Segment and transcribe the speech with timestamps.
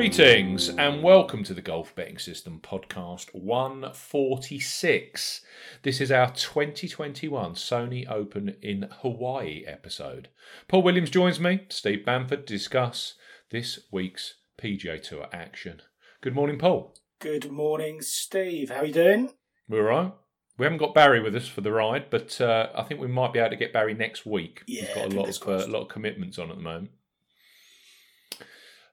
[0.00, 5.42] Greetings and welcome to the Golf Betting System podcast 146.
[5.82, 10.28] This is our 2021 Sony Open in Hawaii episode.
[10.68, 13.16] Paul Williams joins me, Steve Bamford, to discuss
[13.50, 15.82] this week's PGA Tour action.
[16.22, 16.96] Good morning, Paul.
[17.18, 18.70] Good morning, Steve.
[18.70, 19.28] How are you doing?
[19.68, 20.14] We're all right.
[20.56, 23.34] We haven't got Barry with us for the ride, but uh, I think we might
[23.34, 24.62] be able to get Barry next week.
[24.66, 26.92] Yeah, We've got a lot of uh, a lot of commitments on at the moment.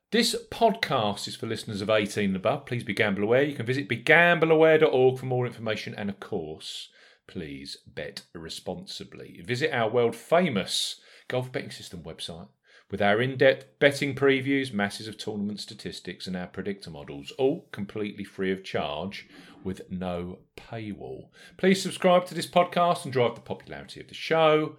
[0.10, 2.66] This podcast is for listeners of 18 and above.
[2.66, 3.44] Please be gamble aware.
[3.44, 6.88] You can visit begambleaware.org for more information and, of course,
[7.28, 9.42] please bet responsibly.
[9.46, 12.48] Visit our world famous golf betting system website
[12.90, 17.68] with our in depth betting previews, masses of tournament statistics, and our predictor models, all
[17.74, 19.28] completely free of charge
[19.62, 21.28] with no paywall.
[21.58, 24.78] Please subscribe to this podcast and drive the popularity of the show.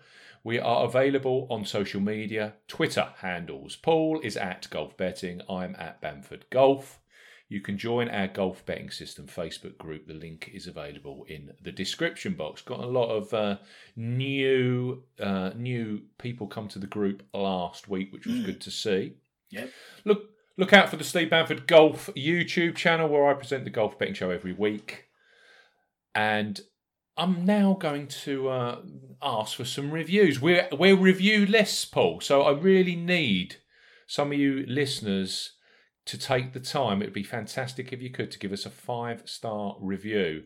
[0.48, 3.76] We are available on social media, Twitter handles.
[3.76, 5.42] Paul is at Golf Betting.
[5.46, 7.00] I'm at Bamford Golf.
[7.50, 10.06] You can join our Golf Betting System Facebook group.
[10.06, 12.62] The link is available in the description box.
[12.62, 13.58] Got a lot of uh,
[13.94, 19.16] new uh, new people come to the group last week, which was good to see.
[19.50, 19.70] Yep.
[20.06, 23.98] Look look out for the Steve Bamford Golf YouTube channel where I present the golf
[23.98, 25.04] betting show every week.
[26.14, 26.58] And
[27.18, 28.78] I'm now going to uh,
[29.20, 30.40] ask for some reviews.
[30.40, 32.20] We're we're review less, Paul.
[32.20, 33.56] So I really need
[34.06, 35.52] some of you listeners
[36.06, 37.02] to take the time.
[37.02, 40.44] It'd be fantastic if you could to give us a five star review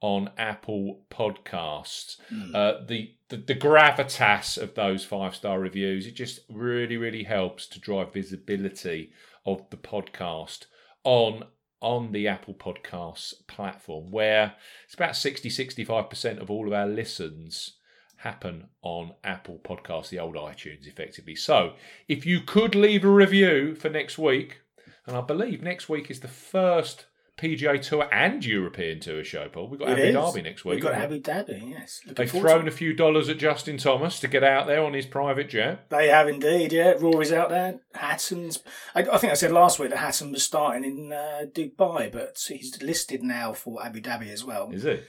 [0.00, 2.16] on Apple Podcasts.
[2.54, 7.66] Uh, the, the the gravitas of those five star reviews it just really really helps
[7.68, 9.12] to drive visibility
[9.46, 10.66] of the podcast
[11.04, 11.44] on
[11.82, 14.54] on the Apple Podcasts platform where
[14.84, 17.74] it's about 60 65% of all of our listens
[18.18, 21.34] happen on Apple Podcasts the old iTunes effectively.
[21.34, 21.74] So
[22.08, 24.60] if you could leave a review for next week
[25.06, 27.06] and I believe next week is the first
[27.42, 30.14] PGA Tour and European Tour show Paul we've got It Abu is.
[30.14, 30.94] Dhabi next week We've got?
[30.94, 32.00] Abu Dhabi, yes.
[32.06, 35.06] Looking They've thrown a few dollars at Justin Thomas to get out there on his
[35.06, 35.90] private jet.
[35.90, 36.92] They have indeed, yeah.
[36.98, 37.80] Rory's out there.
[37.94, 38.60] Hatton's.
[38.94, 42.38] I, I think I said last week that Hatton was starting in uh, Dubai, but
[42.48, 44.70] he's listed now for Abu Dhabi as well.
[44.72, 45.04] Is it?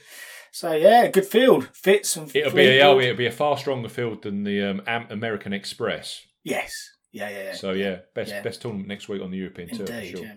[0.50, 1.68] So, yeah, good field.
[1.72, 4.82] Fits and It'll be a, oh, it'll be a far stronger field than the um,
[5.10, 6.22] American Express.
[6.42, 6.72] Yes.
[7.10, 7.54] Yeah, yeah, yeah.
[7.54, 8.42] So yeah, best Yeah.
[8.42, 10.20] best tournament next week on the European Tour for sure.
[10.24, 10.34] yeah.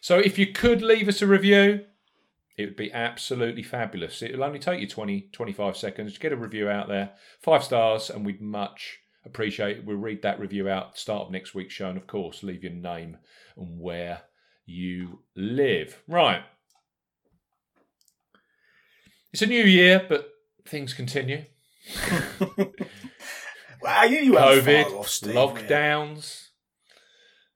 [0.00, 1.84] So if you could leave us a review,
[2.56, 4.22] it would be absolutely fabulous.
[4.22, 7.12] It'll only take you 20, 25 seconds to get a review out there.
[7.40, 9.84] Five stars, and we'd much appreciate it.
[9.84, 12.72] We'll read that review out start of next week's show, and of course, leave your
[12.72, 13.18] name
[13.56, 14.22] and where
[14.66, 16.02] you live.
[16.08, 16.42] Right.
[19.32, 20.30] It's a new year, but
[20.66, 21.44] things continue.
[23.82, 26.47] Wow, you, you COVID, off, Steve, were you?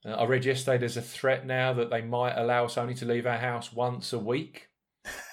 [0.05, 3.05] Uh, I read yesterday there's a threat now that they might allow us only to
[3.05, 4.69] leave our house once a week.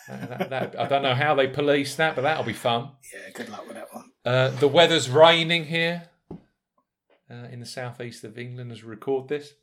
[0.09, 2.89] Uh, that- that- I don't know how they police that, but that'll be fun.
[3.13, 4.11] Yeah, good luck with that one.
[4.25, 9.53] Uh, the weather's raining here uh, in the southeast of England as we record this,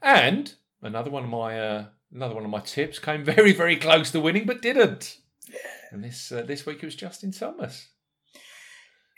[0.00, 0.52] and
[0.82, 4.20] another one of my uh, another one of my tips came very very close to
[4.20, 5.18] winning but didn't.
[5.48, 5.58] Yeah.
[5.92, 7.88] And this uh, this week it was Justin Thomas.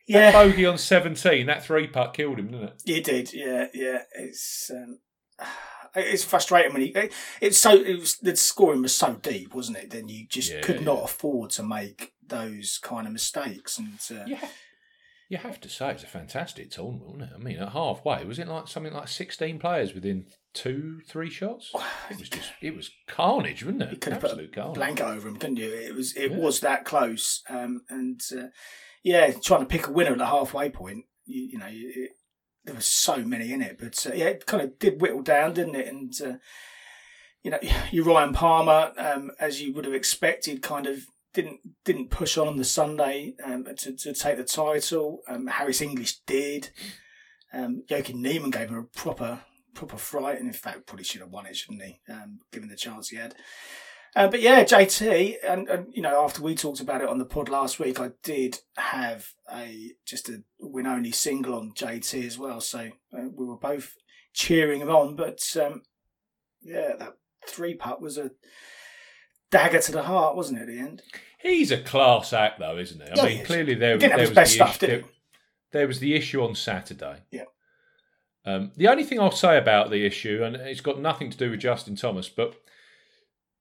[0.07, 0.31] Yeah.
[0.31, 2.83] That Bogey on seventeen, that three putt killed him, didn't it?
[2.87, 4.03] It did, yeah, yeah.
[4.15, 4.99] It's um,
[5.95, 6.93] it's frustrating when you.
[6.95, 9.91] It, it's so it was the scoring was so deep, wasn't it?
[9.91, 11.05] Then you just Yeah, could not yeah.
[11.05, 13.79] afford to make those kind of mistakes.
[13.79, 14.53] And uh, You have,
[15.31, 17.31] you have to say it's a fantastic tournament, wasn't it?
[17.35, 21.71] I mean, at halfway, was it like something like sixteen players within two, three shots?
[22.11, 24.01] It was just, it was carnage, wasn't you it?
[24.03, 24.75] could have put Absolute a carnage.
[24.75, 25.71] blanket over him, couldn't you?
[25.73, 26.37] It was it Yeah.
[26.37, 27.43] was that close.
[27.49, 28.47] Um, and uh,
[29.05, 32.13] yeah, trying to pick a winner at the halfway point, you, you know, it,
[32.65, 35.53] there were so many in it, but uh, yeah, it kind of did whittle down,
[35.53, 35.87] didn't it?
[35.87, 36.39] And uh,
[37.43, 37.59] you know,
[37.93, 42.49] you Ryan Palmer, um, as you would have expected, kind of didn't didn't push on
[42.49, 45.21] on the Sunday um, to to take the title.
[45.29, 46.71] Um, Harris English did.
[47.53, 49.43] Um, Joaquin Niemann gave him a proper
[49.75, 52.01] proper fright, and in fact, probably should have won it, shouldn't he?
[52.09, 53.35] Um, given the chance he had.
[54.17, 57.25] Uh, but yeah, JT, and, and you know, after we talked about it on the
[57.25, 62.39] pod last week, I did have a just a win only single on JT as
[62.39, 62.61] well.
[62.61, 63.95] So uh, we were both
[64.33, 65.17] cheering him on.
[65.17, 65.83] But um,
[66.63, 67.17] yeah, that
[67.49, 68.31] three putt was a
[69.51, 70.63] dagger to the heart, wasn't it?
[70.63, 71.03] At the end,
[71.43, 73.07] He's a class act, though, isn't he?
[73.09, 75.11] I Yeah, mean, he clearly there, there was best the stuff, issue, did there,
[75.73, 77.17] there was the issue on Saturday.
[77.31, 77.45] Yeah.
[78.47, 81.51] Um, the only thing I'll say about the issue, and it's got nothing to do
[81.51, 82.55] with Justin Thomas, but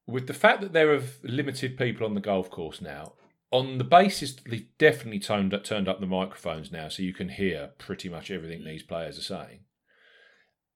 [0.08, 3.14] with the fact that there are limited people on the golf course now,
[3.52, 7.30] on the basis they've definitely toned up, turned up the microphones now, so you can
[7.30, 9.60] hear pretty much everything these players are saying.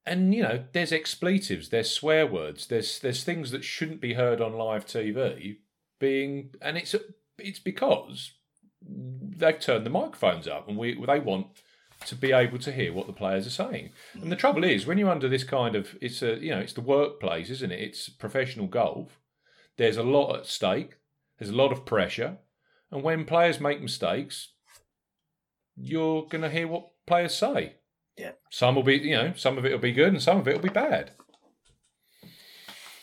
[0.06, 4.40] And you know, there's expletives, there's swear words, there's there's things that shouldn't be heard
[4.40, 5.58] on live TV
[6.00, 6.96] being, and it's
[7.38, 8.34] it's because
[8.82, 11.48] they've turned the microphones up, and we they want
[12.06, 13.92] to be able to hear what the players are saying.
[14.14, 16.74] And the trouble is, when you're under this kind of, it's a you know, it's
[16.74, 17.80] the workplace, isn't it?
[17.80, 19.20] It's professional golf.
[19.78, 20.96] There's a lot at stake.
[21.38, 22.38] There's a lot of pressure,
[22.92, 24.54] and when players make mistakes,
[25.76, 27.76] you're going to hear what players say.
[28.18, 28.32] Yeah.
[28.50, 30.56] Some will be, you know, some of it will be good, and some of it
[30.56, 31.12] will be bad.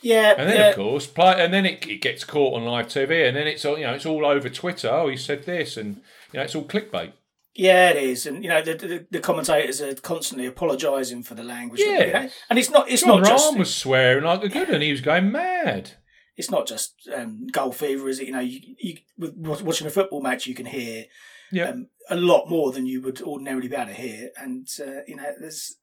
[0.03, 2.87] yeah, And then, yeah, of course, play, and then it, it gets caught on live
[2.87, 4.91] TV, and then it's all, you know, it's all over Twitter.
[4.91, 5.97] Oh, he said this, and
[6.33, 7.13] you know, it's all clickbait.
[7.57, 11.45] Yeah, it is, and you know the the, the commentators are constantly apologising for the
[11.45, 11.81] language.
[11.85, 12.29] Yeah.
[12.51, 14.91] and it's not it's Jon not just Rahm was swearing like a good, and he
[14.91, 15.93] was going mad.
[16.37, 18.27] it's not just um, golf fever, is it?
[18.27, 21.05] You know, you, you with watching a football match, you can hear
[21.53, 21.69] Yeah.
[21.71, 25.15] um, a lot more than you would ordinarily be able to hear, and uh, you
[25.17, 25.77] know, there's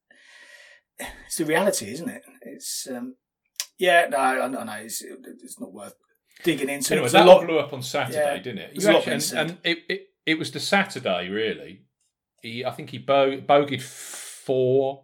[1.00, 2.22] it's the reality, isn't it?
[2.42, 3.16] It's um,
[3.78, 5.96] yeah, no, I, I know it's, it's not worth
[6.44, 6.94] digging into.
[6.96, 7.46] Anyway, that a lot.
[7.48, 8.38] blew up on Saturday, Yeah.
[8.38, 8.72] didn't it?
[8.74, 11.81] There's You a lot actually- and, and it, it it was the Saturday really.
[12.42, 15.04] He, I think he bo- bogeyed four,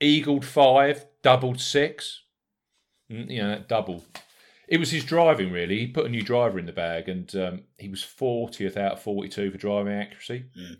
[0.00, 2.22] eagled five, doubled six.
[3.10, 4.04] Mm, You know, that double.
[4.68, 5.78] It was his driving really.
[5.80, 9.02] He put a new driver in the bag, and um, he was fortieth out of
[9.02, 10.46] forty-two for driving accuracy.
[10.58, 10.76] Mm.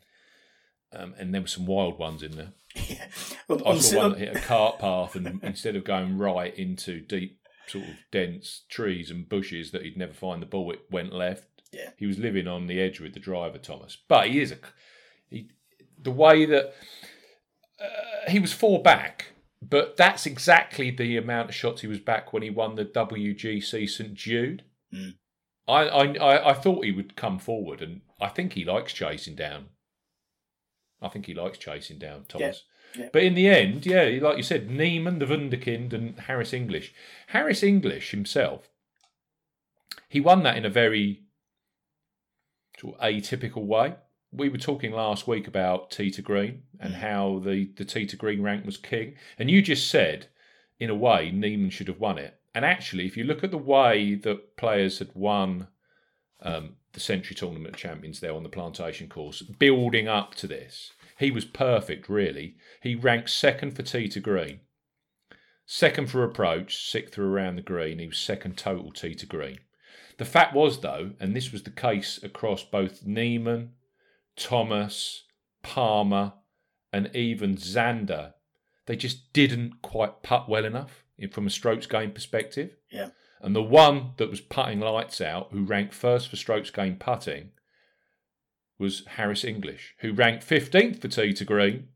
[0.92, 2.52] Um, and there were some wild ones in there.
[3.48, 7.00] on- I saw one that hit a cart path, and instead of going right into
[7.00, 11.12] deep, sort of dense trees and bushes that he'd never find the ball, it went
[11.12, 11.44] left.
[11.72, 11.90] Yeah.
[11.96, 13.96] he was living on the edge with the driver, Thomas.
[14.08, 14.58] But he is a
[15.28, 15.50] he,
[16.00, 16.72] the way that
[17.80, 22.32] uh, he was four back, but that's exactly the amount of shots he was back
[22.32, 24.64] when he won the WGC St Jude.
[24.94, 25.14] Mm.
[25.66, 29.34] I, I I I thought he would come forward, and I think he likes chasing
[29.34, 29.66] down.
[31.00, 32.64] I think he likes chasing down Thomas.
[32.96, 33.08] yeah.
[33.12, 36.92] But in the end, yeah, like you said, Niemann, the Wunderkind, and Harris English.
[37.28, 38.68] Harris English himself,
[40.08, 41.22] he won that in a very
[42.82, 43.94] atypical way.
[44.30, 48.42] We were talking last week about tee to green and how the, the to Green
[48.42, 49.14] rank was king.
[49.38, 50.28] And you just said,
[50.78, 52.38] in a way, Niemann should have won it.
[52.54, 55.69] And actually, if you look at the way that players had won
[56.42, 61.30] um, the Sentry Tournament Champions there on the plantation course, building up to this, he
[61.30, 62.56] was perfect, really.
[62.82, 64.60] He ranked second for tee to Green,
[65.66, 67.98] second for approach, sixth for around the green.
[67.98, 69.58] He was second total tee to Green.
[70.18, 73.70] The fact was, though, and this was the case across both Niemann,
[74.36, 75.24] Thomas,
[75.62, 76.34] Palmer,
[76.92, 78.34] and even Xander,
[78.86, 82.76] they just didn't quite putt well enough from a strokes gained perspective.
[82.90, 83.10] Yeah.
[83.40, 87.50] And the one that was putting lights out, who ranked first for strokes gained putting,
[88.78, 91.88] was Harris English, who ranked 15th for tee to green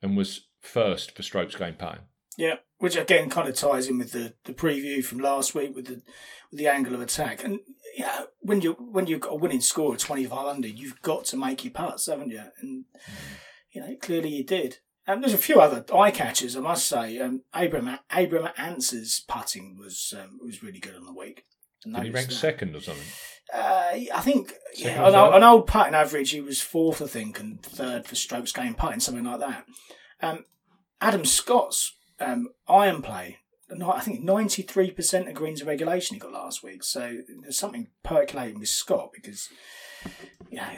[0.00, 2.02] and was first for strokes gained putting.
[2.36, 5.86] Yeah, which again kind of ties in with the, the preview from last week with
[5.86, 6.02] the
[6.50, 7.44] with the angle of attack.
[7.44, 7.60] And
[7.96, 11.24] yeah, when you when you've got a winning score of twenty five under, you've got
[11.26, 12.42] to make your putts, haven't you?
[12.60, 12.84] And
[13.70, 14.78] you know, clearly you did.
[15.06, 17.18] And there's a few other eye catchers, I must say.
[17.18, 21.44] Um, Abram Abram Ancer's putting was um, was really good on the week.
[21.82, 22.34] Did he noticed rank that.
[22.34, 23.04] second or something?
[23.52, 27.38] Uh, I think Second yeah, on, on old putting average, he was fourth, I think,
[27.40, 29.66] and third for strokes gained putting, something like that.
[30.22, 30.44] Um,
[31.00, 33.38] Adam Scott's um, iron play,
[33.70, 36.84] I think ninety three percent of greens regulation he got last week.
[36.84, 39.48] So there's something percolating with Scott because
[40.50, 40.68] you know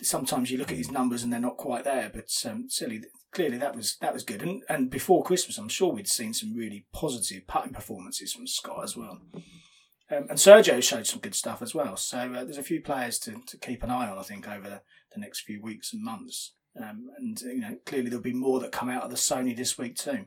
[0.00, 2.68] sometimes you look at his numbers and they're not quite there, but um,
[3.32, 4.42] clearly that was that was good.
[4.42, 8.84] And and before Christmas, I'm sure we'd seen some really positive putting performances from Scott
[8.84, 9.20] as well.
[10.10, 11.96] Um, and Sergio showed some good stuff as well.
[11.96, 14.68] So uh, there's a few players to, to keep an eye on, I think, over
[14.68, 14.82] the,
[15.14, 16.52] the next few weeks and months.
[16.76, 19.78] Um, and you know, clearly there'll be more that come out of the Sony this
[19.78, 20.26] week too.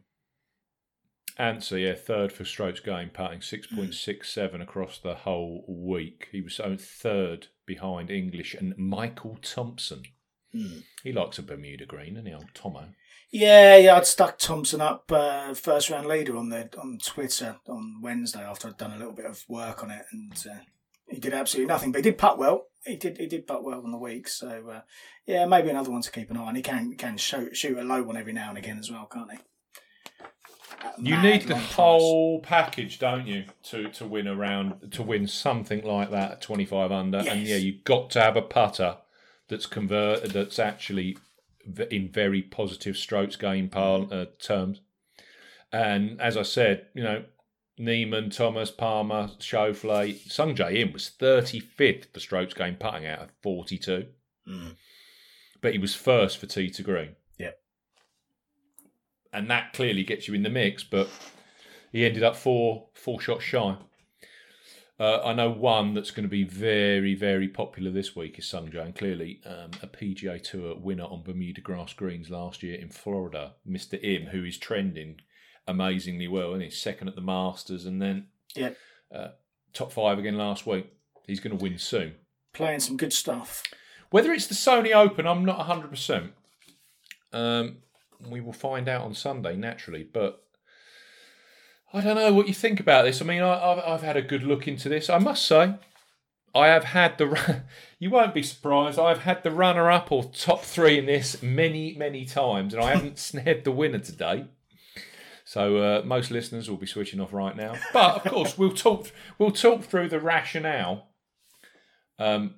[1.37, 6.29] Ancer, yeah, third for strokes gained putting, 6.67 across the whole week.
[6.31, 10.03] He was third behind English and Michael Thompson.
[10.53, 10.79] Hmm.
[11.03, 12.89] He likes a Bermuda green, and old Tomo.
[13.31, 17.99] Yeah, yeah, I'd stuck Thompson up uh, first round leader on the on Twitter on
[18.01, 20.59] Wednesday after I'd done a little bit of work on it, and uh,
[21.09, 21.91] he did absolutely nothing.
[21.91, 22.67] But he did putt well.
[22.85, 24.29] He did he did putt well on the week.
[24.29, 24.81] So uh,
[25.25, 26.55] yeah, maybe another one to keep an eye on.
[26.55, 29.31] He can can shoot shoot a low one every now and again as well, can't
[29.31, 29.37] he?
[30.97, 36.11] You need the whole package, don't you, to to win around to win something like
[36.11, 37.17] that at twenty five under.
[37.19, 38.97] And yeah, you've got to have a putter
[39.47, 41.17] that's convert that's actually
[41.91, 44.81] in very positive strokes gained par, uh, terms.
[45.71, 47.25] And as I said, you know,
[47.77, 53.29] Niemann, Thomas, Palmer, Schauffele, Sungjae Im was thirty fifth for strokes gained putting out of
[53.41, 54.07] forty two,
[54.47, 54.75] Mm.
[55.61, 57.15] but he was first for tee to green.
[59.35, 60.83] And that clearly gets you in the mix.
[60.83, 61.09] But
[61.91, 63.75] he ended up four four shots shy.
[64.97, 68.69] Uh, I know one that's going to be very very popular this week is Sung
[68.69, 72.89] Jae, and clearly um, a PGA Tour winner on Bermuda grass greens last year in
[72.89, 75.19] Florida, Mister Im, who is trending
[75.67, 78.69] amazingly well, and he's second at the Masters, and then Yeah.
[79.13, 79.29] uh,
[79.73, 80.87] top five again last week.
[81.27, 82.15] He's going to win soon.
[82.53, 83.63] Playing some good stuff.
[84.11, 86.29] Whether it's the Sony Open, I'm not 100%.
[87.33, 87.77] Um,
[88.19, 90.03] we will find out on Sunday, naturally.
[90.03, 90.43] But
[91.93, 93.21] I don't know what you think about this.
[93.21, 95.09] I mean, I, I've, I've had a good look into this.
[95.09, 95.75] I must say,
[96.53, 97.63] I have had the.
[97.97, 98.99] You won't be surprised.
[98.99, 102.93] I've had the runner up or top three in this many, many times, and I
[102.93, 104.47] haven't snared the winner today.
[105.45, 107.75] So uh, most listeners will be switching off right now.
[107.93, 109.07] But of course, we'll talk.
[109.39, 111.07] We'll talk through the rationale.
[112.19, 112.55] Um,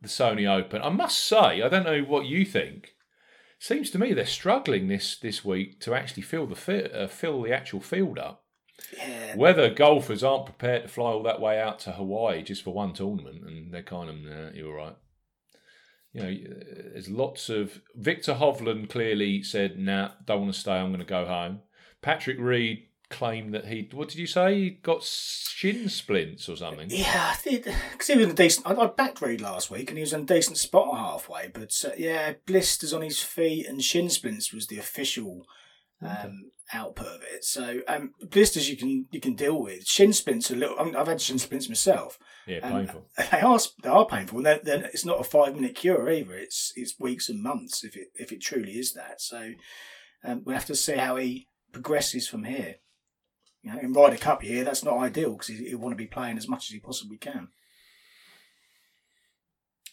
[0.00, 0.82] the Sony Open.
[0.82, 2.94] I must say, I don't know what you think.
[3.66, 7.42] Seems to me they're struggling this this week to actually fill the fi- uh, fill
[7.42, 8.44] the actual field up.
[8.96, 9.34] Yeah.
[9.34, 12.92] Whether golfers aren't prepared to fly all that way out to Hawaii just for one
[12.92, 14.94] tournament, and they're kind of, nah, you're right.
[16.12, 16.36] You know,
[16.92, 20.74] there's lots of Viktor Hovland clearly said, "Nah, don't want to stay.
[20.74, 21.62] I'm going to go home."
[22.02, 24.54] Patrick Reed claimed that he, what did you say?
[24.54, 26.88] He got shin splints or something.
[26.90, 28.66] Yeah, because he was in a decent.
[28.66, 31.48] I, I backed Reed last week, and he was in a decent spot halfway.
[31.48, 35.46] But uh, yeah, blisters on his feet and shin splints was the official
[36.02, 37.44] um, output of it.
[37.44, 39.86] So um, blisters you can you can deal with.
[39.86, 40.78] Shin splints are a little.
[40.78, 42.18] I mean, I've had shin splints myself.
[42.46, 43.06] Yeah, Um, painful.
[43.30, 44.38] They are they are painful.
[44.38, 46.34] And they're, they're, it's not a five minute cure either.
[46.34, 49.20] It's it's weeks and months if it if it truly is that.
[49.20, 49.52] So
[50.24, 52.76] um, we'll have to see how he progresses from here.
[53.66, 56.06] You know, in Ryder Cup year, that's not ideal because he, he'll want to be
[56.06, 57.48] playing as much as he possibly can.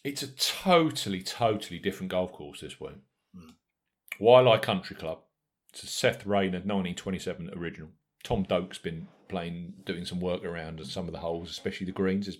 [0.04, 2.98] It's a totally, totally different golf course this week.
[3.36, 3.54] Mm.
[4.20, 5.22] Waialae Country Club.
[5.72, 7.88] It's a Seth Rayner 1927 original.
[8.22, 12.28] Tom Doak's been playing, doing some work around some of the holes, especially the greens.
[12.28, 12.36] It's,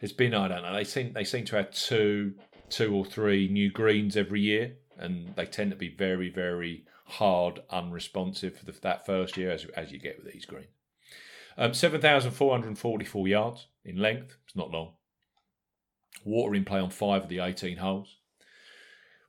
[0.00, 2.32] it's been, I don't know, they seem they seem to have two,
[2.70, 7.60] two or three new greens every year, and they tend to be very, very hard,
[7.70, 10.68] unresponsive for the, that first year, as as you get with these greens.
[11.58, 14.36] Um, 7,444 yards in length.
[14.46, 14.94] It's not long.
[16.24, 18.16] Water in play on five of the 18 holes.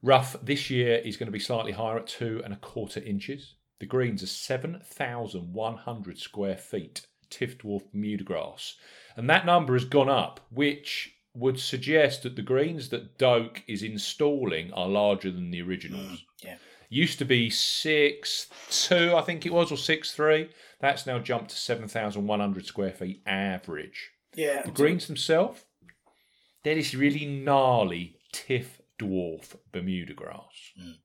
[0.01, 3.55] Rough this year is going to be slightly higher at two and a quarter inches.
[3.79, 8.75] The greens are 7,100 square feet, Tiff Dwarf Bermuda grass.
[9.15, 13.83] And that number has gone up, which would suggest that the greens that Doak is
[13.83, 16.25] installing are larger than the originals.
[16.43, 16.57] Yeah.
[16.93, 20.49] Used to be six two, I think it was, or six three.
[20.81, 24.11] That's now jumped to seven thousand one hundred square feet average.
[24.35, 24.63] Yeah.
[24.63, 25.63] The greens themselves,
[26.65, 30.73] they're this really gnarly Tiff Dwarf Bermuda grass.
[30.77, 30.95] Mm.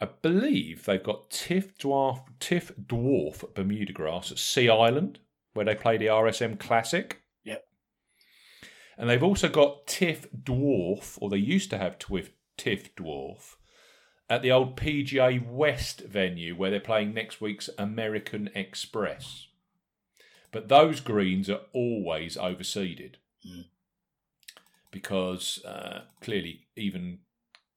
[0.00, 5.20] I believe they've got Tiff Dwarf Tiff Dwarf Bermuda grass at Sea Island,
[5.54, 7.22] where they play the RSM Classic.
[7.44, 7.64] Yep.
[8.96, 13.54] And they've also got Tiff Dwarf, or they used to have Twiff, Tiff Dwarf,
[14.30, 19.46] at the old PGA West venue where they're playing next week's American Express.
[20.52, 23.14] But those greens are always overseeded
[23.46, 23.66] Mm.
[24.90, 27.18] because uh, clearly, even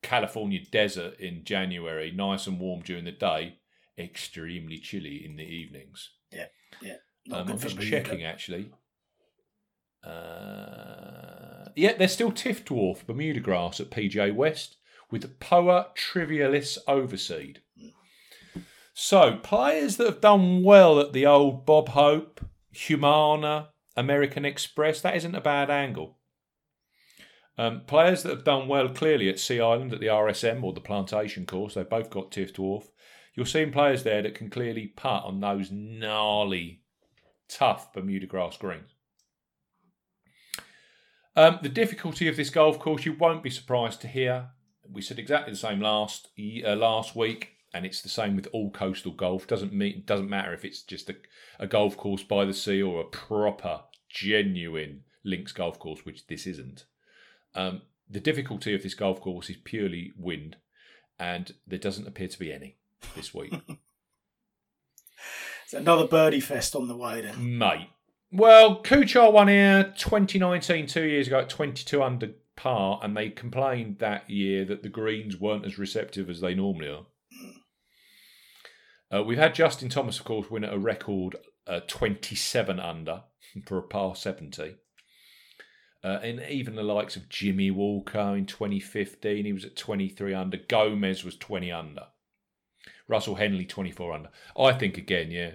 [0.01, 3.57] California desert in January, nice and warm during the day,
[3.97, 6.09] extremely chilly in the evenings.
[6.31, 6.47] Yeah,
[7.31, 8.71] Um, I'm just checking actually.
[10.03, 14.77] Uh, yeah, there's still Tiff Dwarf Bermuda grass at PGA West
[15.11, 17.57] with Poa trivialis overseed.
[18.93, 25.15] So players that have done well at the old Bob Hope, Humana, American Express, that
[25.15, 26.17] isn't a bad angle.
[27.57, 30.81] Um, players that have done well clearly at Sea Island at the RSM or the
[30.81, 32.85] Plantation course, they've both got Tiff Dwarf.
[33.35, 36.81] You're seeing players there that can clearly putt on those gnarly,
[37.47, 38.91] tough Bermuda grass greens.
[41.35, 44.49] Um, the difficulty of this golf course, you won't be surprised to hear.
[44.91, 48.71] We said exactly the same last uh, last week, and it's the same with all
[48.71, 49.47] coastal golf.
[49.47, 51.15] Doesn't mean doesn't matter if it's just a,
[51.59, 56.45] a golf course by the sea or a proper, genuine links golf course, which this
[56.45, 56.85] isn't.
[57.55, 60.57] Um, the difficulty of this golf course is purely wind,
[61.19, 62.77] and there doesn't appear to be any
[63.15, 63.53] this week.
[65.71, 67.57] It's another birdie fest on the way then.
[67.57, 67.87] Mate.
[68.29, 72.31] Well, Kuchar won here 2019, two years ago at 22 under
[72.65, 77.05] and they complained that year that the greens weren't as receptive as they normally are.
[79.11, 81.35] Uh, we've had Justin Thomas, of course, win at a record
[81.67, 83.23] uh, 27 under
[83.65, 84.75] for a par 70.
[86.03, 90.57] Uh, and even the likes of Jimmy Walker in 2015, he was at 23 under.
[90.57, 92.05] Gomez was 20 under.
[93.07, 94.29] Russell Henley 24 under.
[94.57, 95.51] I think again, yeah.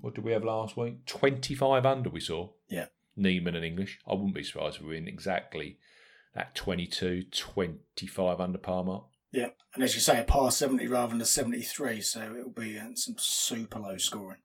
[0.00, 1.04] What did we have last week?
[1.06, 2.50] 25 under we saw.
[2.68, 2.86] Yeah.
[3.16, 4.00] Niemann and English.
[4.06, 5.78] I wouldn't be surprised if we were in exactly
[6.36, 9.04] that 22, 25 under par mark.
[9.32, 12.78] Yeah, and as you say, a par 70 rather than a 73, so it'll be
[12.78, 14.38] uh, some super low scoring.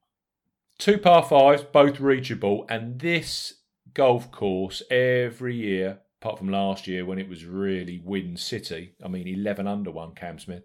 [0.79, 3.55] Two par fives, both reachable, and this
[3.93, 8.95] golf course every year, apart from last year when it was really Wind City.
[9.03, 10.63] I mean, 11 under one, Cam Smith.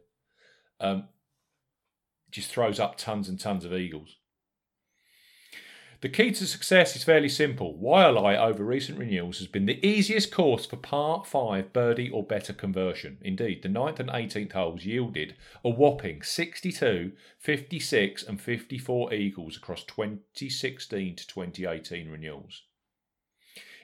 [0.80, 1.08] Um,
[2.30, 4.16] just throws up tons and tons of eagles.
[6.02, 7.78] The key to success is fairly simple.
[7.78, 12.52] Waialae over recent renewals has been the easiest course for par 5 birdie or better
[12.52, 13.16] conversion.
[13.22, 19.84] Indeed, the 9th and 18th holes yielded a whopping 62, 56, and 54 eagles across
[19.84, 22.64] 2016 to 2018 renewals.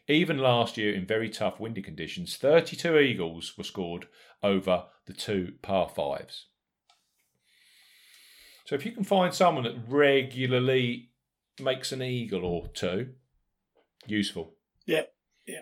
[0.07, 4.07] Even last year, in very tough windy conditions, 32 eagles were scored
[4.43, 6.45] over the two par 5s.
[8.67, 11.12] So if you can find someone that regularly
[11.61, 13.11] makes an eagle or two,
[14.07, 14.55] useful.
[14.87, 15.03] Yeah,
[15.47, 15.61] yeah.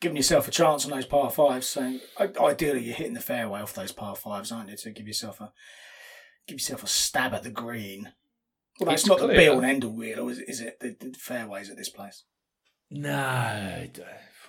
[0.00, 1.66] Giving yourself a chance on those par fives.
[1.68, 1.98] So
[2.40, 4.76] ideally, you're hitting the fairway off those par fives, aren't you?
[4.76, 5.52] To give yourself a
[6.46, 8.12] give yourself a stab at the green.
[8.80, 9.36] Well, that's not the clear.
[9.38, 10.48] be all and end all, really, is it?
[10.48, 12.24] Is it the, the fairways at this place?
[12.90, 13.86] No.
[13.92, 14.02] d-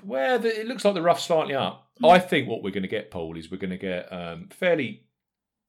[0.03, 1.87] Well, it looks like the rough's slightly up.
[2.03, 5.03] I think what we're going to get, Paul, is we're going to get um, fairly.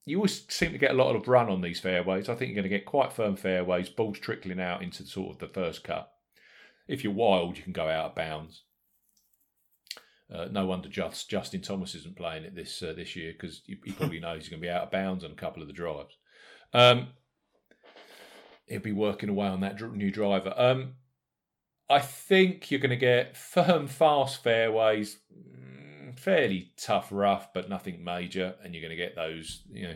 [0.05, 2.27] You always seem to get a lot of run on these fairways.
[2.27, 5.39] I think you're going to get quite firm fairways, balls trickling out into sort of
[5.39, 6.11] the first cut.
[6.87, 8.63] If you're wild, you can go out of bounds.
[10.33, 13.77] Uh, no wonder just Justin Thomas isn't playing it this uh, this year because he,
[13.83, 15.73] he probably knows he's going to be out of bounds on a couple of the
[15.73, 16.15] drives.
[16.73, 17.09] Um,
[18.65, 20.53] he'll be working away on that new driver.
[20.55, 20.93] Um,
[21.89, 25.19] I think you're going to get firm, fast fairways,
[26.15, 29.63] fairly tough rough, but nothing major, and you're going to get those.
[29.71, 29.95] You know,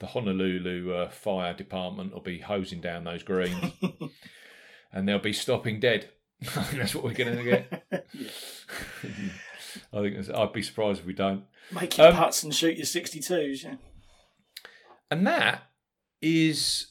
[0.00, 3.72] the Honolulu uh, fire department will be hosing down those greens,
[4.92, 6.10] and they'll be stopping dead.
[6.72, 7.84] That's what we're going to get.
[9.92, 11.44] I think I'd be surprised if we don't.
[11.72, 13.64] Make your Um, putts and shoot your 62s.
[13.64, 13.74] Yeah.
[15.10, 15.64] And that
[16.22, 16.88] is,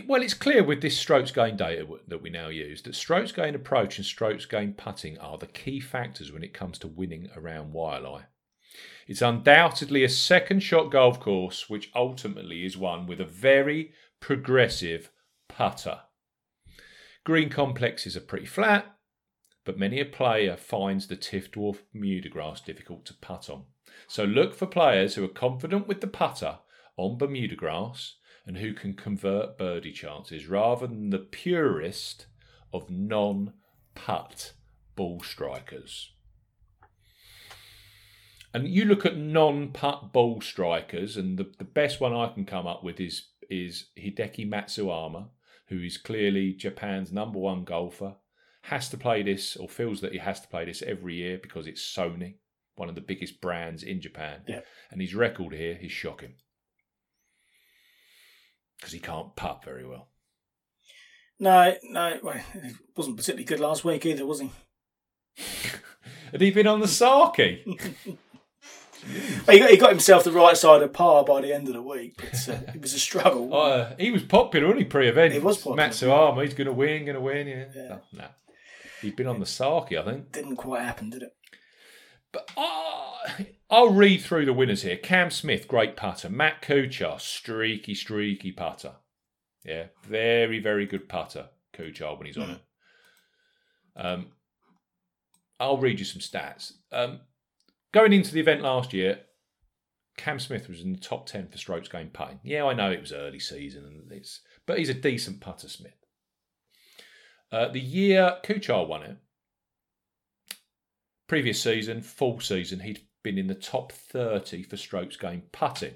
[0.00, 3.54] well, it's clear with this strokes gain data that we now use that strokes gain
[3.54, 7.74] approach and strokes gain putting are the key factors when it comes to winning around
[7.74, 8.24] Waialae.
[9.06, 15.10] It's undoubtedly a second shot golf course, which ultimately is one with a very progressive
[15.48, 16.00] putter.
[17.24, 18.96] Green complexes are pretty flat,
[19.64, 23.64] but many a player finds the Tiff Dwarf Bermuda grass difficult to putt on.
[24.06, 26.60] So look for players who are confident with the putter
[26.96, 32.26] on Bermuda grass and who can convert birdie chances rather than the purist
[32.72, 33.52] of non
[33.94, 34.52] putt
[34.96, 36.12] ball strikers.
[38.54, 42.44] And you look at non putt ball strikers, and the, the best one I can
[42.44, 45.28] come up with is is Hideki Matsuyama,
[45.68, 48.16] who is clearly Japan's number one golfer.
[48.66, 51.66] Has to play this, or feels that he has to play this every year because
[51.66, 52.36] it's Sony,
[52.76, 54.42] one of the biggest brands in Japan.
[54.46, 54.60] Yeah.
[54.90, 56.34] And his record here is shocking
[58.82, 60.08] because he can't putt very well.
[61.38, 64.50] No, no, well, he wasn't particularly good last week either, was he?
[66.32, 67.64] Had he been on the Saki?
[69.50, 71.82] He got, he got himself the right side of par by the end of the
[71.82, 73.52] week, but uh, it was a struggle.
[73.52, 75.32] Uh, he was popular, wasn't he, pre-event?
[75.32, 75.88] He was popular.
[75.88, 77.48] Matsuyama, he's going to win, going to win.
[77.48, 77.64] Yeah.
[77.74, 77.88] Yeah.
[77.88, 78.26] No, no.
[79.00, 80.30] He's been on the Saki, I think.
[80.30, 81.34] Didn't quite happen, did it?
[82.30, 83.42] But uh,
[83.72, 84.98] I'll read through the winners here.
[84.98, 86.28] Cam Smith, great putter.
[86.28, 88.96] Matt Kuchar, streaky, streaky putter.
[89.64, 92.60] Yeah, very, very good putter, Kuchar, when he's on it.
[93.96, 94.26] Um,
[95.58, 96.72] I'll read you some stats.
[96.92, 97.20] Um,
[97.92, 99.20] going into the event last year,
[100.18, 102.40] Cam Smith was in the top 10 for strokes gained putting.
[102.42, 105.96] Yeah, I know it was early season, and it's, but he's a decent putter, Smith.
[107.50, 109.16] Uh, the year Kuchar won it,
[111.26, 115.94] previous season, full season, he'd been in the top 30 for strokes gained putting.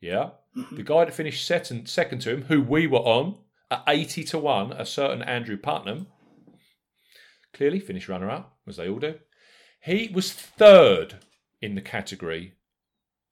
[0.00, 0.30] Yeah.
[0.72, 3.38] The guy that finished second, second to him, who we were on
[3.70, 6.08] at 80 to 1, a certain Andrew Putnam,
[7.54, 9.14] clearly finished runner up, as they all do.
[9.80, 11.16] He was third
[11.60, 12.54] in the category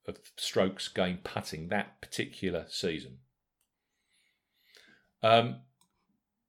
[0.06, 3.18] of strokes gained putting that particular season.
[5.22, 5.56] Um,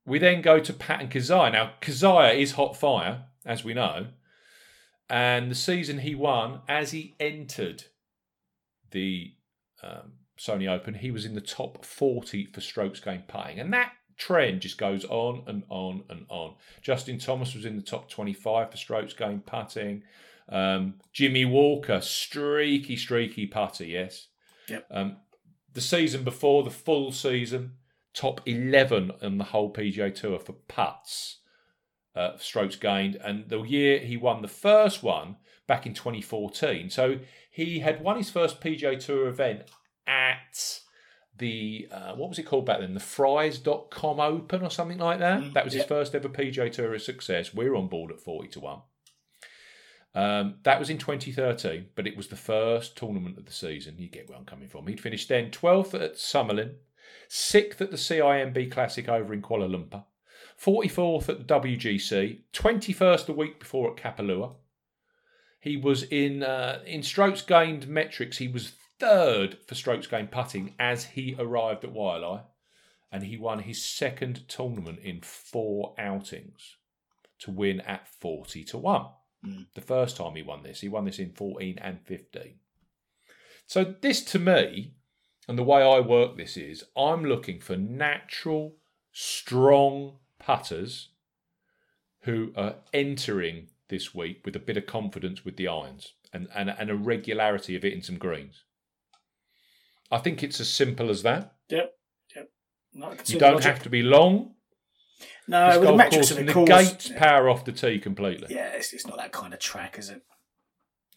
[0.05, 1.51] we then go to Patton Kizzire.
[1.51, 4.07] Now, Kizzire is hot fire, as we know.
[5.11, 7.83] And the season he won, as he entered
[8.91, 9.33] the
[9.83, 13.59] um, Sony Open, he was in the top 40 for strokes gained putting.
[13.59, 16.55] And that trend just goes on and on and on.
[16.81, 20.03] Justin Thomas was in the top 25 for strokes gained putting.
[20.47, 24.27] Um, Jimmy Walker, streaky, streaky putter, yes.
[24.69, 24.87] Yep.
[24.91, 25.17] Um,
[25.73, 27.73] the season before, the full season,
[28.13, 31.39] top 11 on the whole PGA Tour for putts,
[32.15, 33.15] uh, strokes gained.
[33.15, 36.89] And the year he won the first one back in 2014.
[36.89, 37.19] So
[37.49, 39.63] he had won his first PGA Tour event
[40.07, 40.81] at
[41.37, 42.93] the, uh, what was it called back then?
[42.93, 45.41] The Frys.com Open or something like that.
[45.41, 47.53] Mm, that was his first ever PGA Tour success.
[47.53, 48.79] We're on board at 40 to 1.
[50.13, 53.95] Um, that was in 2013, but it was the first tournament of the season.
[53.97, 54.87] You get where I'm coming from.
[54.87, 56.73] He'd finished then 12th at Summerlin,
[57.29, 60.03] 6th at the CIMB Classic over in Kuala Lumpur,
[60.63, 64.55] 44th at the WGC, 21st the week before at Kapalua.
[65.59, 68.37] He was in uh, in strokes gained metrics.
[68.37, 72.43] He was third for strokes gained putting as he arrived at Waialae,
[73.11, 76.77] and he won his second tournament in four outings
[77.39, 79.05] to win at 40 to 1
[79.73, 80.81] the first time he won this.
[80.81, 82.55] He won this in 14 and 15.
[83.65, 84.93] So, this to me,
[85.47, 88.75] and the way I work this is, I'm looking for natural,
[89.11, 91.09] strong putters
[92.21, 96.69] who are entering this week with a bit of confidence with the irons and, and,
[96.69, 98.63] and a regularity of hitting some greens.
[100.11, 101.53] I think it's as simple as that.
[101.69, 101.93] Yep.
[102.35, 102.49] Yep.
[102.93, 103.65] No, I can see You don't logic.
[103.71, 104.55] have to be long.
[105.47, 106.69] No, This with the golf metrics course of the course.
[106.69, 108.47] negates power off the tee completely.
[108.53, 110.21] Yeah, it's, it's not that kind of track, is it?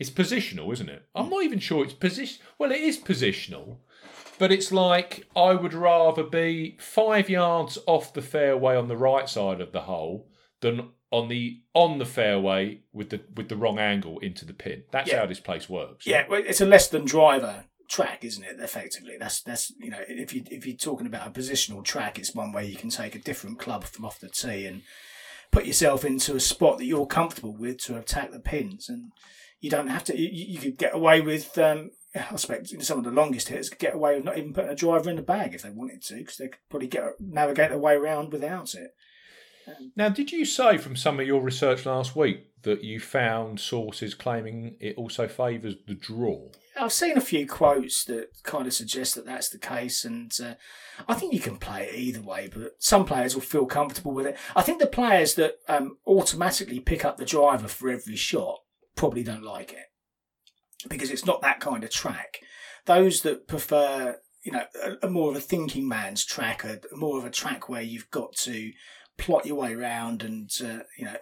[0.01, 1.03] It's positional, isn't it?
[1.15, 2.43] I'm not even sure it's position.
[2.59, 3.79] Well, it is positional,
[4.39, 9.29] but it's like I would rather be five yards off the fairway on the right
[9.29, 10.29] side of the hole
[10.61, 14.85] than on the on the fairway with the with the wrong angle into the pin.
[14.91, 15.21] That's Yeah.
[15.21, 16.07] how this place works.
[16.07, 18.59] Yeah, well, it's a less than driver track, isn't it?
[18.61, 22.35] Effectively, that's that's you know, if you if you're talking about a positional track, it's
[22.35, 24.83] one where you can take a different club from off the tee and
[25.53, 29.13] put yourself into a spot that you're comfortable with to attack the pins, and
[29.61, 30.19] you don't have to.
[30.19, 31.57] You, you could get away with.
[31.59, 34.71] Um, I expect some of the longest hitters could get away with not even putting
[34.71, 37.71] a driver in the bag if they wanted to, because they could probably get navigate
[37.71, 38.93] their way around without it.
[39.97, 44.15] Now, did you say from some of your research last week that you found sources
[44.15, 46.51] claiming it also favours the draw?
[46.77, 50.55] I've seen a few quotes that kind of suggest that that's the case, and uh,
[51.09, 52.51] I think you can play it either way.
[52.53, 54.37] But some players will feel comfortable with it.
[54.55, 58.59] I think the players that um, automatically pick up the driver for every shot
[58.97, 59.87] probably don't like it
[60.89, 62.39] because it's not that kind of track.
[62.87, 67.19] Those that prefer, you know, a, a more of a thinking man's track, a, more
[67.19, 68.73] of a track where you've got to
[69.17, 71.17] plot your way around and uh, you know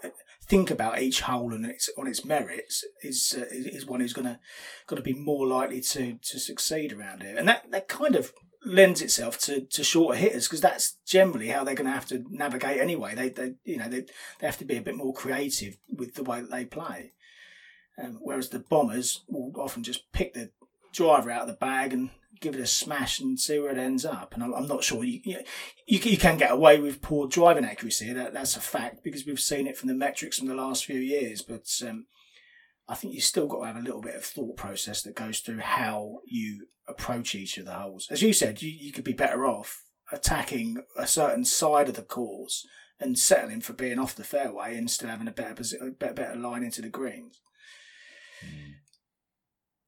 [0.47, 4.27] think about each hole and its on its merits is uh, is one who's going
[4.27, 4.39] to
[4.87, 8.33] going to be more likely to to succeed around here, and that that kind of
[8.65, 12.25] lends itself to, to shorter hitters because that's generally how they're going to have to
[12.31, 13.15] navigate anyway.
[13.15, 14.03] They they you know they
[14.41, 17.13] they have to be a bit more creative with the way that they play,
[18.03, 20.51] um, whereas the bombers will often just pick the
[20.93, 24.05] driver out of the bag and give it a smash and see where it ends
[24.05, 24.35] up.
[24.35, 25.39] And I'm, I'm not sure you, you
[25.87, 28.13] you can- get away with poor driving accuracy.
[28.13, 30.99] That that's a fact because we've seen it from the metrics from the last few
[30.99, 31.43] years.
[31.43, 32.07] But um,
[32.89, 35.41] I think you still got to have a little bit of thought process that goes
[35.41, 38.09] through how you approach each of the holes.
[38.11, 42.03] As you said, you, you could be better off attacking a certain side of the
[42.03, 42.67] course
[43.01, 45.55] and settling for being off the fairway and still having a better
[45.99, 47.41] better, better line into the greens.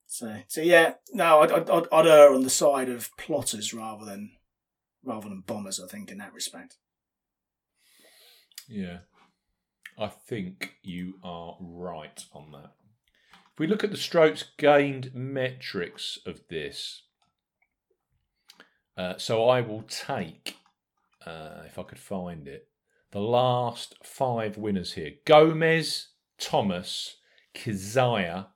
[0.06, 4.04] So, so yeah, no, I'd, I'd, I'd I'd err on the side of plotters rather
[4.04, 4.30] than
[5.02, 5.80] rather than bombers.
[5.80, 6.76] I think in that respect.
[8.68, 8.98] Yeah.
[9.98, 12.72] I think you are right on that.
[13.52, 17.02] If we look at the strokes gained metrics of this,
[18.96, 20.56] uh, so I will take,
[21.24, 22.68] uh, if I could find it,
[23.12, 27.16] the last five winners here Gomez, Thomas,
[27.54, 28.46] Kizzire,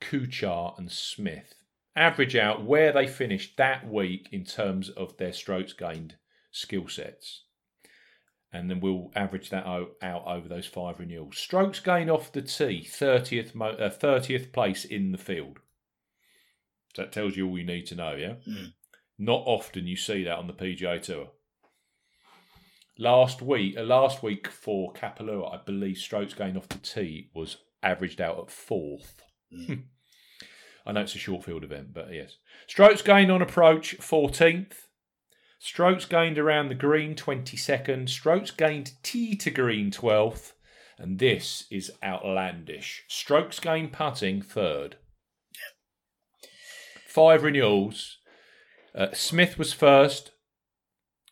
[0.00, 1.54] Kuchar, and Smith.
[1.96, 6.14] Average out where they finished that week in terms of their strokes gained
[6.52, 7.44] skill sets
[8.52, 9.92] and then we'll average that out
[10.26, 11.38] over those five renewals.
[11.38, 15.60] Strokes gained off the tee, thirtieth mo- uh, thirtieth place in the field.
[16.96, 18.16] So that tells you all you need to know.
[18.16, 18.72] Yeah, Mm.
[19.18, 21.30] not often you see that on the PGA Tour.
[22.98, 27.56] Last week, uh, last week for Kapalua, I believe strokes gained off the tee was
[27.82, 29.22] averaged out at fourth.
[30.86, 32.36] I know it's a short field event, but yes.
[32.66, 34.86] Strokes gained on approach, 14th.
[35.58, 38.08] Strokes gained around the green 22nd.
[38.08, 40.52] Strokes gained tee to green 12th.
[40.98, 43.04] And this is outlandish.
[43.08, 44.96] Strokes gained putting third.
[47.06, 48.18] Five renewals.
[48.94, 50.30] Uh, Smith was first.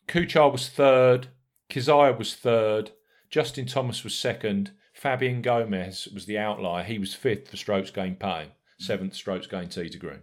[0.06, 1.28] Kuchar was third.
[1.70, 2.92] Kizzire was third.
[3.30, 4.72] Justin Thomas was second.
[4.98, 6.82] Fabian Gomez was the outlier.
[6.82, 8.50] He was fifth for strokes gained putting.
[8.80, 10.22] Seventh strokes gained tee to green.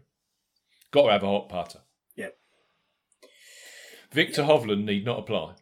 [0.91, 1.79] Got to have a hot putter.
[2.17, 2.37] Yep.
[4.11, 5.53] Viktor Hovland need not apply.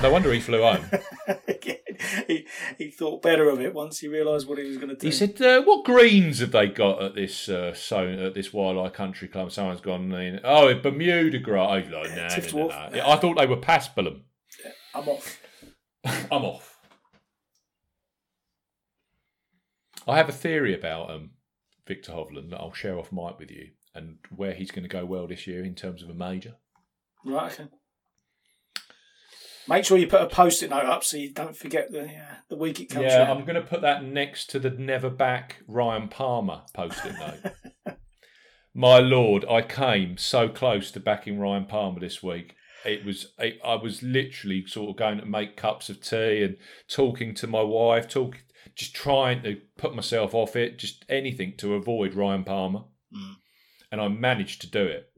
[0.00, 0.88] No wonder he flew home.
[2.28, 2.46] he,
[2.78, 5.04] he thought better of it once he realised what he was going to do.
[5.04, 8.94] He said, uh, "What greens have they got at this uh, so at this Waialae
[8.94, 10.12] Country Club?" Someone's gone.
[10.12, 11.86] In, oh, Bermuda grass.
[11.92, 13.10] Oh, like, nah, nah, nah, nah.
[13.10, 14.20] I thought they were Paspalum.
[14.94, 15.42] I'm off.
[16.04, 16.69] I'm off.
[20.10, 21.30] I have a theory about um,
[21.86, 25.04] Viktor Hovland that I'll share off mic with you and where he's going to go
[25.04, 26.54] well this year in terms of a major.
[27.24, 27.68] Right, okay.
[29.68, 32.56] Make sure you put a post-it note up so you don't forget the uh, the
[32.56, 33.30] week it comes yeah.
[33.30, 37.96] I'm going to put that next to the never back Ryan Palmer post-it note.
[38.74, 42.56] My lord, I came so close to backing Ryan Palmer this week.
[42.84, 46.56] It was it, I was literally sort of going to make cups of tea and
[46.88, 48.40] talking to my wife, talking,
[48.80, 52.80] just trying to put myself off it, just anything to avoid Ryan Palmer,
[53.14, 53.36] Mm.
[53.92, 55.12] and I managed to do it.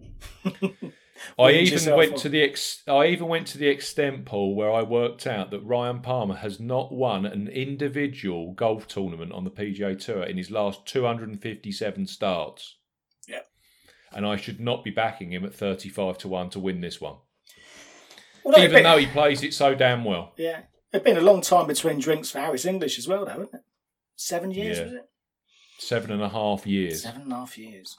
[1.39, 2.23] I even went off.
[2.23, 5.61] to the ex- I even went to the extent, Paul, where I worked out that
[5.61, 10.51] Ryan Palmer has not won an individual golf tournament on the PGA Tour in his
[10.51, 12.77] last 257 starts.
[13.29, 13.41] Yeah.
[14.13, 17.17] And I should not be backing him at 35 to 1 to win this one.
[18.45, 20.33] Well, even it'd though he plays it so damn well.
[20.37, 23.55] yeah, it's been a long time between drinks for Harris English as well, though, hasn't
[23.55, 23.61] it?
[24.17, 24.85] Seven years Yeah.
[24.85, 25.09] was it?
[25.79, 27.03] Seven and a half years.
[27.03, 27.97] Seven and a half years.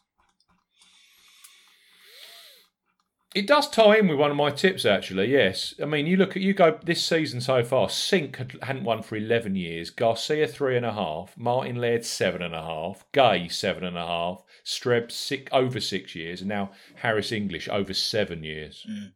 [3.35, 5.31] It does tie in with one of my tips, actually.
[5.31, 7.87] Yes, I mean, you look at you go this season so far.
[7.87, 9.89] Cink had, hadn't won for eleven years.
[9.89, 11.35] Garcia three and a half.
[11.35, 13.03] Martin Laird seven and a half.
[13.11, 14.43] Gay seven and a half.
[14.63, 18.85] Streb six over six years, and now Harris English over seven years.
[18.87, 19.13] Mm.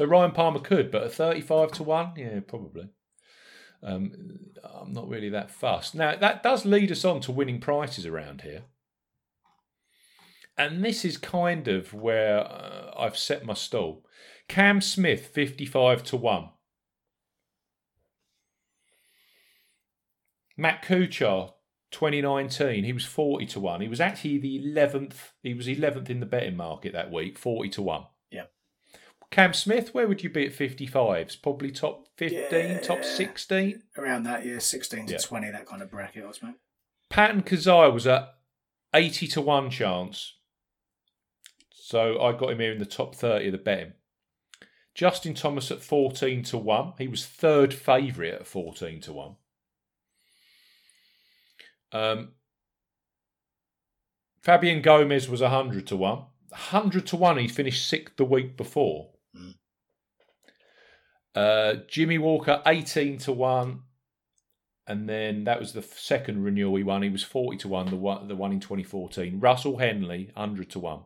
[0.00, 2.88] So Ryan Palmer could, but at thirty-five to one, yeah, probably.
[3.82, 4.12] Um,
[4.64, 5.94] I'm not really that fussed.
[5.94, 8.62] Now that does lead us on to winning prices around here.
[10.56, 14.06] And this is kind of where uh, I've set my stall.
[14.48, 16.48] Cam Smith, 55 to 1.
[20.56, 21.52] Matt Kuchar,
[21.90, 23.82] 2019, he was 40 to 1.
[23.82, 27.68] He was actually the 11th, he was 11th in the betting market that week, 40
[27.68, 28.04] to 1.
[29.30, 29.36] Yeah.
[29.36, 31.40] Cam Smith, where would you be at 55s?
[31.40, 33.82] Probably top 15, top 16?
[33.96, 35.18] Around that year, 16 to Yeah.
[35.18, 36.54] 20, that kind of bracket, I suppose.
[37.08, 38.34] Patton Kizzire was at
[38.94, 40.36] 80 to 1 chance.
[41.72, 43.94] So I got him here in the top 30 of the betting.
[44.94, 46.94] Justin Thomas at 14 to 1.
[46.98, 49.36] He was third favourite at 14 to 1.
[51.92, 52.32] Um,
[54.42, 56.18] Fabian Gomez was 100 to 1.
[56.50, 59.10] 100 to 1, he finished sixth the week before.
[59.36, 59.54] Mm.
[61.34, 63.80] Uh, Jimmy Walker, 18 to 1.
[64.86, 67.02] And then that was the second renewal he won.
[67.02, 69.38] He was 40 to 1, the one, the one in 2014.
[69.38, 71.00] Russell Henley, 100 to 1.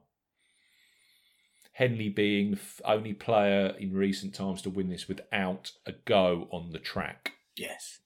[1.73, 6.71] Henley being the only player in recent times to win this without a go on
[6.71, 7.33] the track.
[7.57, 7.99] Yes.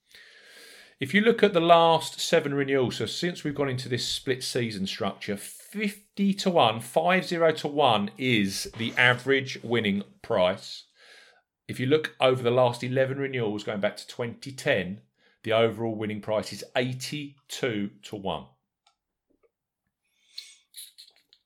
[1.01, 4.43] If you look at the last seven renewals, so since we've gone into this split
[4.43, 10.85] season structure, 50 to 1, 50 to 1 is the average winning price.
[11.67, 15.03] If you look over the last 11 renewals going back to 2010,
[15.43, 18.45] the overall winning price is 82 to 1.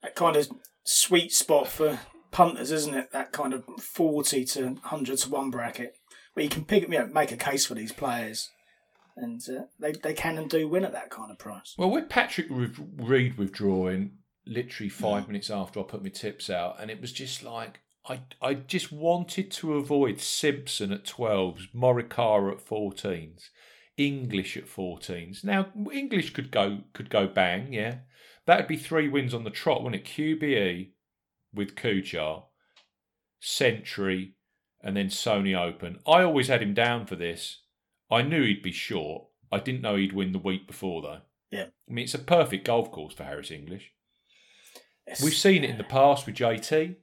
[0.02, 0.48] That kind of
[0.84, 1.98] sweet spot for
[2.30, 3.10] punters, isn't it?
[3.12, 5.96] That kind of 40 to 100 to 1 bracket
[6.34, 8.50] where you can pick, you know, make a case for these players.
[9.16, 11.74] And uh, they, they can and do win at that kind of price.
[11.76, 14.12] Well, with Patrick Re- Reed withdrawing
[14.46, 18.20] literally five minutes after I put my tips out, and it was just like I
[18.40, 23.48] I just wanted to avoid Simpson at twelves, Morikawa at fourteens,
[23.96, 25.44] English at fourteens.
[25.44, 27.98] Now English could go could go bang, yeah.
[28.46, 30.08] That'd be three wins on the trot, wouldn't it?
[30.08, 30.90] QBE
[31.54, 32.44] with Kuchar,
[33.38, 34.34] Sentry,
[34.82, 36.00] and then Sony Open.
[36.06, 37.61] I always had him down for this.
[38.12, 39.24] I knew he'd be short.
[39.50, 41.20] I didn't know he'd win the week before though.
[41.50, 41.66] Yeah.
[41.88, 43.92] I mean, it's a perfect golf course for Harris English.
[45.06, 45.22] Yes.
[45.22, 46.96] We've seen it in the past with JT.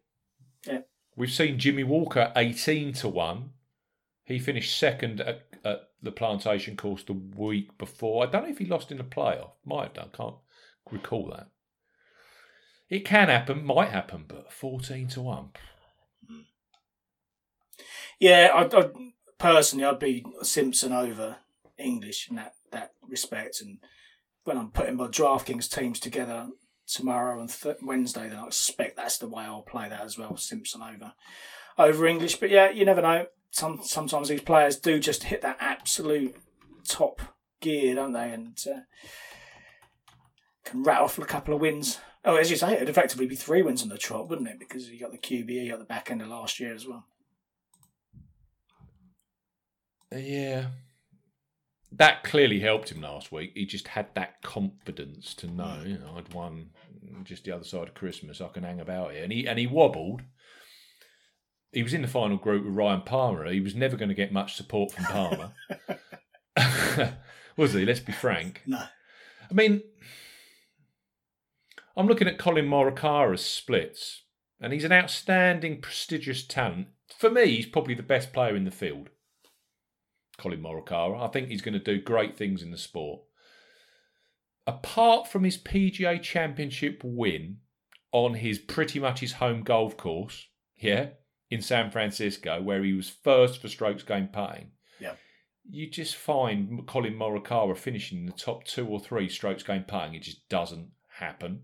[0.68, 0.80] Yeah.
[1.16, 3.50] We've seen Jimmy Walker 18 to 1.
[4.24, 8.24] He finished second at, at the plantation course the week before.
[8.24, 9.52] I don't know if he lost in the playoff.
[9.66, 10.10] Might have done.
[10.16, 10.36] Can't
[10.92, 11.48] recall that.
[12.90, 15.50] It can happen, might happen, but 14 to 1.
[18.20, 18.90] Yeah, I, I
[19.40, 21.38] personally, I'd be Simpson over
[21.78, 23.62] English in that that respect.
[23.62, 23.80] And
[24.44, 26.50] when I'm putting my DraftKings teams together
[26.86, 30.38] tomorrow and th- Wednesday, then I expect that's the way I'll play that as well.
[30.38, 31.14] Simpson over
[31.78, 33.28] over English, but yeah, you never know.
[33.52, 36.36] Some sometimes these players do just hit that absolute
[36.88, 37.22] top
[37.62, 38.32] gear, don't they?
[38.32, 38.82] And uh,
[40.66, 42.00] can rattle off a couple of wins.
[42.26, 44.60] Oh, as you say, it'd effectively be three wins on the trot, wouldn't it?
[44.60, 47.06] Because you got the QBE got the back end of last year as well.
[50.12, 50.68] Yeah.
[51.92, 53.52] That clearly helped him last week.
[53.56, 56.70] He just had that confidence to know, you know, I'd won
[57.24, 58.42] just the other side of Christmas.
[58.42, 59.24] I can hang about here.
[59.24, 60.22] And he and he wobbled.
[61.72, 63.52] He was in the final group with Ryan Palmer.
[63.52, 65.52] He was never going to get much support from Palmer.
[67.58, 67.86] was he?
[67.86, 68.62] Let's be frank.
[68.66, 68.82] No.
[69.50, 69.82] I mean,
[71.96, 74.24] I'm looking at Collin Morikawa's splits,
[74.60, 76.88] and he's an outstanding, prestigious talent.
[77.18, 79.10] For me, he's probably the best player in the field.
[80.40, 81.22] Collin Morikawa.
[81.22, 83.22] I think he's going to do great things in the sport.
[84.66, 87.58] Apart from his PGA Championship win
[88.12, 90.48] on his pretty much his home golf course,
[90.78, 91.10] yeah,
[91.50, 94.72] in San Francisco, where he was first for strokes gained putting.
[95.00, 95.14] Yeah.
[95.70, 100.16] You just find Collin Morikawa finishing in the top two or three strokes gained putting.
[100.16, 101.64] It just doesn't happen.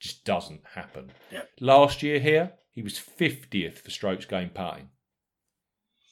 [0.00, 1.10] Just doesn't happen.
[1.32, 1.42] Yeah.
[1.60, 4.90] Last year here, he was 50th for strokes gained putting.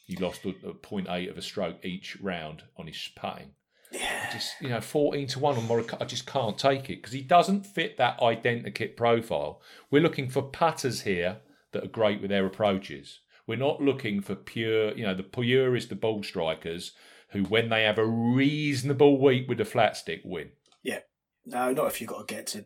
[0.06, 3.50] He lost a, a 0.8 of a stroke each round on his putting.
[3.90, 4.30] Yeah.
[4.32, 6.02] Just you know, fourteen to one on Morikawa.
[6.02, 9.60] I just can't take it because he doesn't fit that identikit profile.
[9.90, 11.38] We're looking for putters here
[11.72, 13.20] that are great with their approaches.
[13.46, 16.92] We're not looking for pure, you know, the purest, the ball strikers
[17.30, 20.50] who, when they have a reasonable week with the flat stick, win.
[20.82, 21.00] Yeah.
[21.44, 22.64] No, not if you've got to get to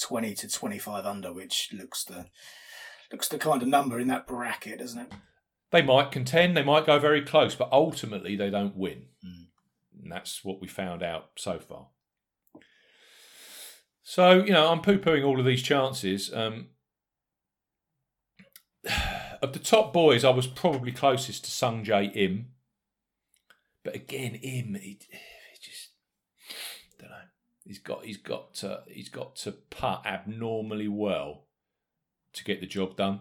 [0.00, 2.26] twenty to twenty five under, which looks the
[3.12, 5.12] looks the kind of number in that bracket, doesn't it?
[5.76, 9.08] They might contend, they might go very close, but ultimately they don't win.
[9.22, 9.48] Mm.
[10.02, 11.88] And that's what we found out so far.
[14.02, 16.32] So, you know, I'm poo pooing all of these chances.
[16.32, 16.68] Um,
[19.42, 22.46] of the top boys, I was probably closest to Sungjae Im.
[23.84, 25.90] But again, Im, he, he just
[26.98, 27.16] don't know.
[27.66, 31.48] He's got he's got to he's got to putt abnormally well
[32.32, 33.20] to get the job done.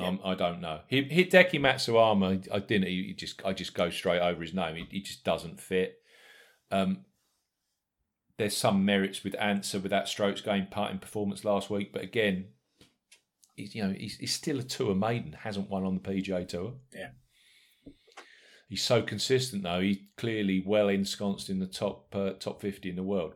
[0.00, 0.80] I'm, I don't know.
[0.88, 2.88] He, Hideki Matsuyama, I didn't.
[2.88, 4.76] He just I just go straight over his name.
[4.76, 6.00] He, he just doesn't fit.
[6.70, 7.04] Um,
[8.38, 12.46] there's some merits with Ancer with that strokes gained putting performance last week, but again,
[13.54, 15.32] he's you know he's, he's still a tour maiden.
[15.32, 16.74] Hasn't won on the PGA Tour.
[16.94, 17.10] Yeah.
[18.68, 19.80] He's so consistent though.
[19.80, 23.34] He's clearly well ensconced in the top uh, top fifty in the world.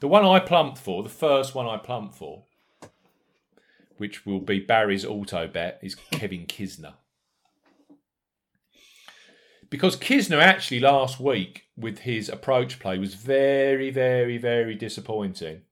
[0.00, 2.44] The one I plumped for, the first one I plumped for,
[3.98, 6.94] which will be Barry's auto bet, is Kevin Kisner.
[9.68, 15.62] Because Kisner actually last week with his approach play was very, very, very disappointing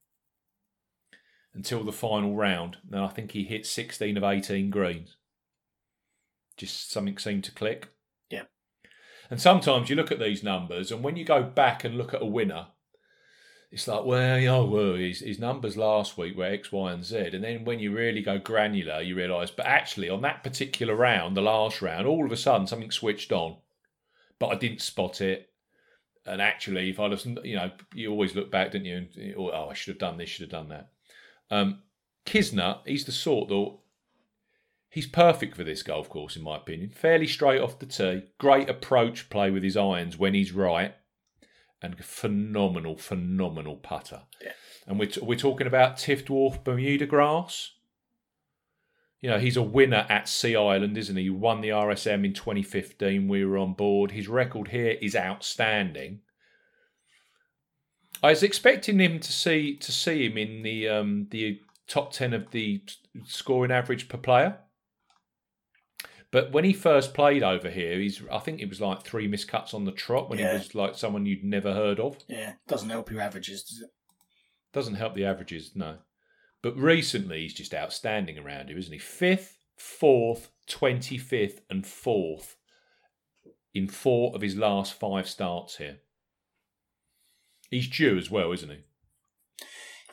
[1.55, 2.79] until the final round.
[2.89, 5.17] Now I think he hit 16 of 18 greens.
[6.57, 7.89] Just something seemed to click.
[8.31, 8.43] Yeah.
[9.31, 12.23] And sometimes you look at these numbers, and when you go back and look at
[12.23, 12.69] a winner,
[13.75, 17.05] it's like, well, you know, well, his, his numbers last week were X, Y, and
[17.05, 17.31] Z.
[17.33, 21.37] And then when you really go granular, you realise, but actually, on that particular round,
[21.37, 23.57] the last round, all of a sudden something switched on,
[24.39, 25.51] but I didn't spot it.
[26.25, 28.97] And actually, if I'd have, you know, you always look back, don't you?
[28.97, 30.91] And, oh, I should have done this, should have done that.
[31.51, 31.83] Um,
[32.25, 33.77] Kisner, he's the sort that
[34.89, 36.91] he's perfect for this golf course, in my opinion.
[36.91, 40.95] Fairly straight off the tee, great approach play with his irons when he's right,
[41.85, 44.23] and phenomenal, phenomenal putter.
[44.43, 44.53] Yeah.
[44.87, 47.73] And we're, t- we're talking about Tiff Dwarf Bermuda grass.
[49.21, 51.25] You know, he's a winner at Sea Island, isn't he?
[51.25, 53.29] He won the RSM in 2015.
[53.29, 54.11] We were on board.
[54.11, 56.21] His record here is outstanding.
[58.23, 62.33] I was expecting him to see to see him in the um, the top ten
[62.33, 62.83] of the
[63.25, 64.59] scoring average per player.
[66.35, 69.73] But when he first played over here, he's I think it was like three miscuts
[69.73, 70.51] on the trot when Yeah.
[70.51, 72.17] he was like someone you'd never heard of.
[72.27, 72.55] Yeah.
[72.67, 73.91] Doesn't help your averages, does it?
[74.73, 75.99] Doesn't help the averages, no.
[76.61, 78.99] But recently he's just outstanding around here, isn't he?
[78.99, 82.57] Fifth, fourth, twenty fifth, and fourth
[83.73, 85.99] in four of his last five starts here.
[87.71, 88.79] He's due as well, isn't he?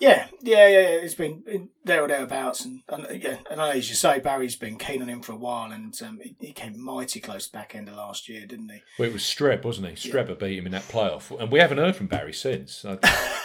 [0.01, 0.79] Yeah, yeah, yeah.
[0.79, 0.87] yeah.
[1.03, 4.99] It's been there or thereabouts, and, and yeah, and as you say, Barry's been keen
[5.03, 7.95] on him for a while, and um, he, he came mighty close back end of
[7.95, 8.81] last year, didn't he?
[8.97, 10.09] Well, it was Streb, wasn't he?
[10.09, 12.83] Strebber beat him in that playoff, and we haven't heard from Barry since.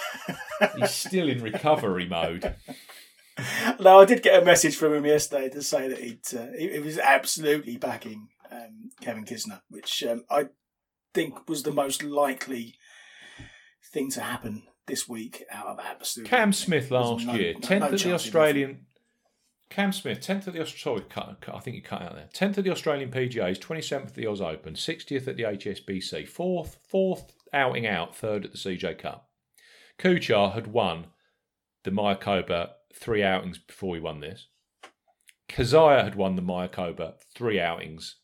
[0.79, 2.55] He's still in recovery mode.
[3.79, 6.73] no, I did get a message from him yesterday to say that he'd, uh, he,
[6.73, 10.47] he was absolutely backing um, Kevin Kisner, which um, I
[11.13, 12.77] think was the most likely
[13.93, 16.31] thing to happen this week out of absolutely.
[16.31, 18.87] Cam Smith last no- year, tenth no at the Australian.
[19.69, 21.09] Cam Smith, tenth at the Australian.
[21.11, 22.29] Sorry, cut, cut, I think you cut out there.
[22.33, 26.29] Tenth at the Australian PGA's, twenty seventh at the Oz Open, sixtieth at the HSBC,
[26.29, 29.29] fourth, fourth outing out, third at the CJ Cup.
[29.99, 31.07] Kuchar had won
[31.85, 34.49] the Mayakoba three outings before he won this.
[35.49, 38.17] Kizzire had won the Mayakoba three outings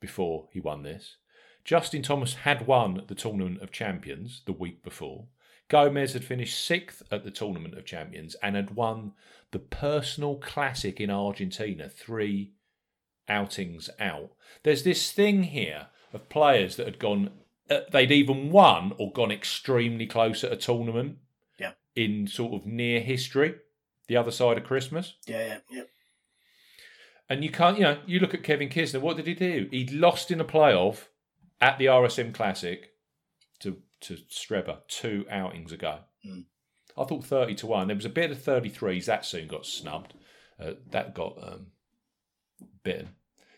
[0.00, 1.16] before he won this.
[1.64, 5.26] Justin Thomas had won the Tournament of Champions the week before.
[5.72, 9.12] Gomez had finished sixth at the Tournament of Champions and had won
[9.52, 12.52] the personal classic in Argentina three
[13.26, 14.32] outings out.
[14.64, 17.30] There's this thing here of players that had gone,
[17.70, 21.16] uh, they'd even won or gone extremely close at a tournament
[21.58, 21.72] Yeah.
[21.96, 23.54] in sort of near history,
[24.08, 25.14] the other side of Christmas.
[25.26, 25.82] Yeah, yeah, yeah.
[27.30, 29.00] And you can't, you know, you look at Kevin Kisner.
[29.00, 29.68] What did he do?
[29.70, 31.06] He'd lost in a playoff
[31.62, 32.91] at the RSM Classic
[34.02, 35.98] to Streba two outings ago.
[36.26, 36.44] Mm.
[36.96, 37.86] I thought thirty to one.
[37.86, 40.14] There was a bit of thirty threes that soon got snubbed.
[40.60, 41.66] Uh, that got um,
[42.84, 43.10] bitten.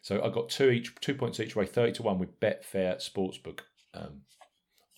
[0.03, 3.61] So I got two each, two points each way, thirty to one with Betfair Sportsbook
[3.95, 4.23] um,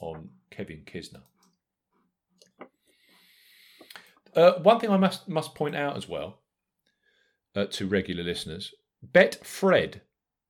[0.01, 1.23] on Kevin Kisner.
[4.35, 6.41] Uh, one thing I must must point out as well
[7.55, 8.75] uh, to regular listeners:
[9.13, 10.01] Betfred,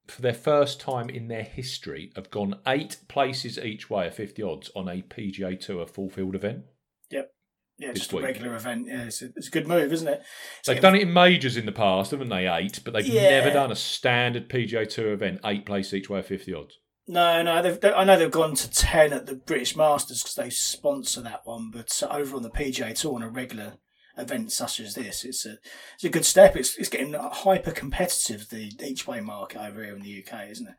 [0.08, 4.42] for their first time in their history, have gone eight places each way at fifty
[4.42, 6.64] odds on a PGA Tour full field event.
[7.10, 7.30] Yep.
[7.78, 8.24] Yeah, just a week.
[8.24, 8.86] regular event.
[8.88, 10.22] Yeah, it's a, it's a good move, isn't it?
[10.66, 12.46] They've done it in majors in the past, haven't they?
[12.48, 13.30] Eight, but they've Yeah.
[13.40, 16.78] never done a standard PGA Tour event eight places each way fifty odds.
[17.08, 20.34] No, no, they've, they, I know they've gone to 10 at the British Masters because
[20.34, 23.74] they sponsor that one, but over on the PGA Tour on a regular
[24.16, 25.56] event such as this, it's a
[25.94, 26.56] it's a good step.
[26.56, 30.68] It's it's getting hyper competitive, the each way market over here in the UK, isn't
[30.68, 30.74] it?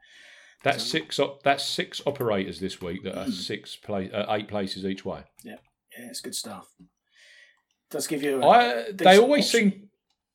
[0.64, 1.20] That's six.
[1.20, 5.22] op- That's six operators this week that are six place, uh, eight places each way.
[5.44, 5.58] Yeah,
[5.98, 6.68] yeah, it's good stuff.
[7.90, 9.72] does give you a, I, they always option.
[9.72, 9.90] seem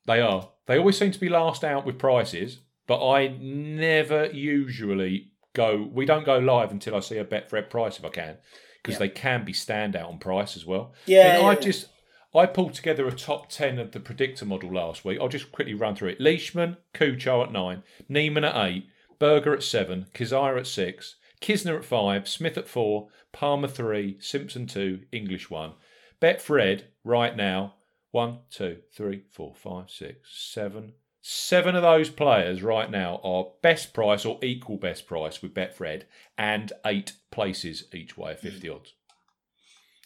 [0.06, 0.48] they are.
[0.66, 5.88] They always seem to be last out with prices, but I never usually go.
[5.92, 8.36] We don't go live until I see a Betfred price if I can,
[8.82, 9.06] because Yeah.
[9.06, 10.94] they can be standout on price as well.
[11.06, 11.88] Yeah, And I yeah, just
[12.34, 15.18] I pulled together a top ten of the predictor model last week.
[15.20, 16.20] I'll just quickly run through it.
[16.20, 18.86] Leishman, Kuchar at nine, Niemann at eight,
[19.18, 24.66] Berger at seven, Kizzire at six, Kisner at five, Smith at four, Palmer three, Simpson
[24.66, 25.72] two, English one.
[26.20, 27.74] Betfred right now
[28.12, 30.92] one, two, three, four, five, six, seven.
[31.20, 36.02] Seven of those players right now are best price or equal best price with Betfred
[36.36, 38.74] and eight places each way, 50 mm.
[38.74, 38.94] odds.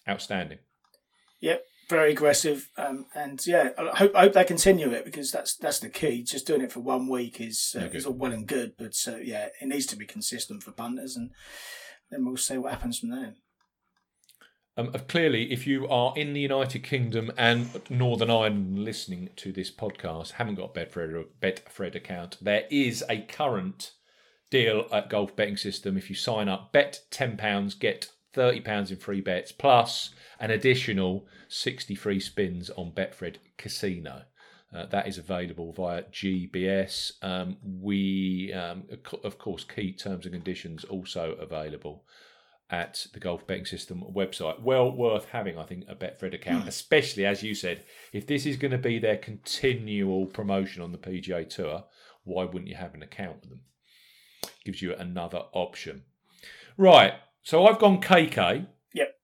[0.09, 0.59] Outstanding.
[1.41, 5.57] Yep, very aggressive, um, and yeah, I hope I hope they continue it because that's
[5.57, 6.23] that's the key.
[6.23, 9.17] Just doing it for one week is uh, is all well and good, but uh,
[9.17, 11.31] yeah, it needs to be consistent for punters, and
[12.11, 13.35] then we'll see what happens from there.
[14.79, 19.53] Um, uh, clearly, if you are in the United Kingdom and Northern Ireland listening to
[19.53, 23.93] this podcast, haven't got a Betfred, Betfred account, there is a current
[24.51, 25.97] deal at Golf Betting System.
[25.97, 31.95] If you sign up, bet £10, get £30 in free bets, plus an additional 60
[31.95, 34.23] free spins on Betfred Casino.
[34.75, 37.13] Uh, that is available via GBS.
[37.23, 38.85] Um, we, um,
[39.25, 42.05] of course, key terms and conditions also available
[42.69, 44.61] at the Golf Betting System website.
[44.61, 48.57] Well worth having, I think, a Betfred account, especially as you said, if this is
[48.57, 51.85] going to be their continual promotion on the PGA Tour,
[52.25, 53.61] why wouldn't you have an account with them?
[54.65, 56.03] Gives you another option.
[56.77, 57.15] Right.
[57.47, 58.67] So I've gone KK.
[58.93, 59.15] Yep.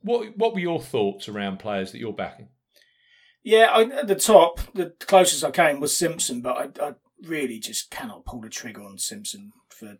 [0.00, 2.48] What What were your thoughts around players that you're backing?
[3.44, 6.92] Yeah, I, at the top, the closest I came was Simpson, but I, I
[7.22, 9.98] really just cannot pull the trigger on Simpson for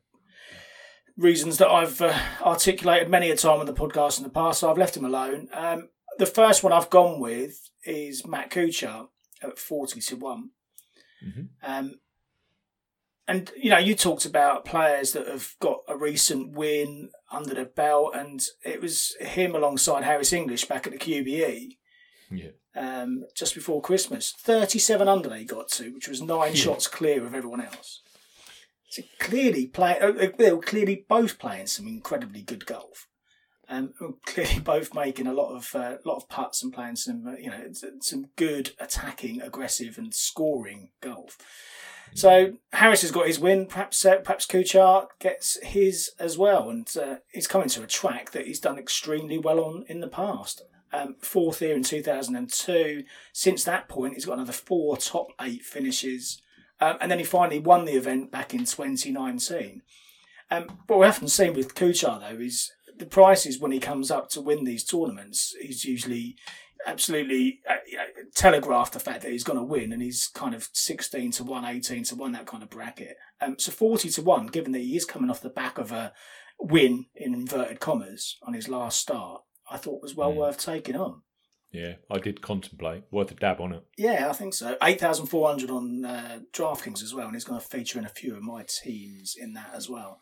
[1.16, 4.58] reasons that I've uh, articulated many a time on the podcast in the past.
[4.58, 5.48] So I've left him alone.
[5.52, 9.06] Um, the first one I've gone with is Matt Kuchar
[9.44, 10.50] at forty to one.
[11.24, 11.50] Mhm.
[11.62, 12.00] Um,
[13.28, 17.66] and you know, you talked about players that have got a recent win under their
[17.66, 21.76] belt, and it was him alongside Harris English back at the QBE
[22.30, 22.50] Yeah.
[22.74, 24.32] um, just before Christmas.
[24.32, 26.62] 37 under they got to, which was nine Yeah.
[26.62, 28.00] shots clear of everyone else.
[28.90, 33.06] So clearly, play, uh, they were clearly both playing some incredibly good golf.
[33.68, 33.92] Um,
[34.24, 37.50] clearly, both making a lot of uh, lot of putts and playing some, uh, you
[37.50, 37.70] know,
[38.00, 41.36] some good attacking, aggressive, and scoring golf.
[42.18, 43.66] So Harris has got his win.
[43.66, 48.32] Perhaps uh, perhaps Kuchar gets his as well, and uh, he's coming to a track
[48.32, 50.62] that he's done extremely well on in the past.
[50.92, 53.04] Um, fourth here in 2002.
[53.32, 56.42] Since that point, he's got another four top eight finishes.
[56.80, 59.82] Um, and then he finally won the event back in 2019.
[60.50, 64.28] Um, what we've often seen with Kuchar, though, is the prices when he comes up
[64.30, 66.34] to win these tournaments, he's usually
[66.86, 68.04] absolutely uh, you know,
[68.34, 71.64] telegraphed the fact that he's going to win, and he's kind of 16 to 1,
[71.64, 73.16] 18 to 1, that kind of bracket.
[73.40, 76.12] Um, so 40 to 1, given that he is coming off the back of a
[76.60, 80.36] win, in inverted commas, on his last start, I thought was well Mm.
[80.36, 81.22] worth taking on.
[81.70, 83.04] Yeah, I did contemplate.
[83.10, 83.84] Worth a dab on it.
[83.98, 84.76] Yeah, I think so.
[84.82, 88.42] 8,400 on uh, DraftKings as well, and he's going to feature in a few of
[88.42, 90.18] my teams in that as well.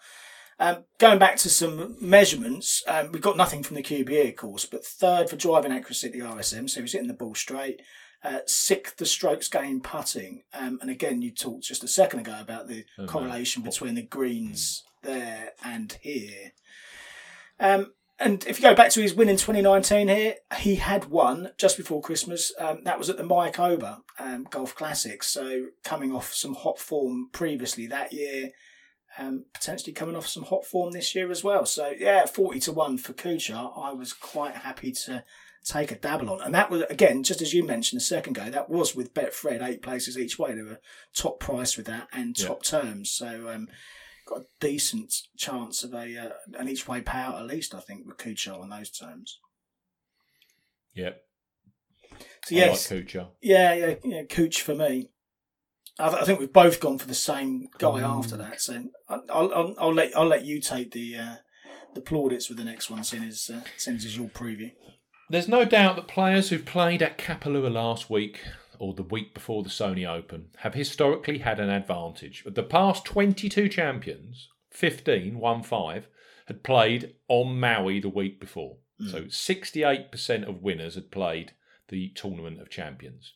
[0.58, 4.64] Um, going back to some measurements, um, we've got nothing from the QBE, of course,
[4.64, 7.82] but third for driving accuracy at the RSM, so he's hitting the ball straight.
[8.24, 10.42] Uh, sixth, the strokes gained putting.
[10.54, 13.08] Um, and again, you talked just a second ago about the Oh, no.
[13.08, 16.52] correlation between the greens there and here.
[17.60, 21.50] Um, and if you go back to his win in 2019 here, he had won
[21.58, 22.50] just before Christmas.
[22.58, 25.26] Um, that was at the Mayakoba um, Golf Classics.
[25.28, 28.50] So coming off some hot form previously that year,
[29.18, 31.64] um, potentially coming off some hot form this year as well.
[31.66, 33.72] So yeah, 40 to 1 for Kuchar.
[33.78, 35.24] I was quite happy to
[35.64, 36.40] take a dabble on.
[36.42, 39.66] And that was, again, just as you mentioned a second ago, that was with Betfred,
[39.66, 40.54] eight places each way.
[40.54, 40.80] They were
[41.14, 42.46] top price with that and Yeah.
[42.46, 43.10] top terms.
[43.10, 43.68] So um,
[44.26, 48.06] got a decent chance of a uh, an each way payout at least, I think,
[48.06, 49.38] with Kuchar on those terms.
[50.94, 51.20] Yep.
[52.44, 53.28] So yes, like Kuchar.
[53.42, 55.10] yeah, yeah, yeah, Cooch for me.
[55.98, 58.18] I, th- I think we've both gone for the same guy Mm.
[58.18, 58.60] after that.
[58.60, 61.34] So I'll, I'll, I'll let I'll let you take the uh,
[61.94, 64.72] the plaudits with the next one, since as uh, seeing as your preview.
[65.30, 68.40] There's no doubt that players who've played at Kapalua last week
[68.78, 72.44] or the week before the Sony Open have historically had an advantage.
[72.46, 76.06] Of the past 22 champions, 15, 1 5,
[76.46, 78.76] had played on Maui the week before.
[79.10, 81.52] So 68% of winners had played
[81.88, 83.32] the Tournament of Champions.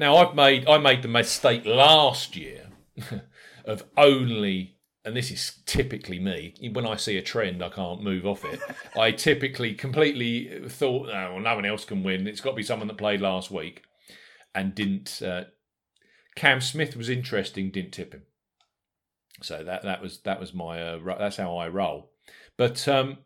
[0.00, 2.68] Now I've made I made the mistake last year
[3.66, 6.54] of only and this is typically me.
[6.72, 8.60] When I see a trend, I can't move off it.
[8.98, 12.26] I typically completely thought, oh, well, no one else can win.
[12.26, 13.82] It's got to be someone that played last week
[14.54, 15.20] and didn't.
[15.22, 15.44] Uh,
[16.34, 18.22] Cam Smith was interesting, didn't tip him.
[19.42, 22.10] So that that was that was my uh, that's how I roll.
[22.56, 23.18] But um,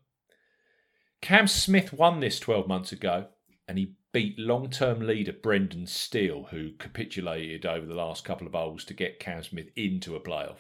[1.23, 3.29] Cam Smith won this twelve months ago,
[3.69, 8.85] and he beat long-term leader Brendan Steele, who capitulated over the last couple of holes
[8.85, 10.59] to get Cam Smith into a playoff.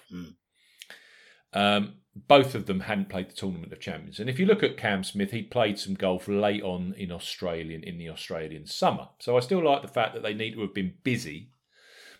[1.52, 4.76] Um, both of them hadn't played the Tournament of Champions, and if you look at
[4.76, 9.08] Cam Smith, he played some golf late on in Australian in the Australian summer.
[9.20, 11.50] So I still like the fact that they need to have been busy.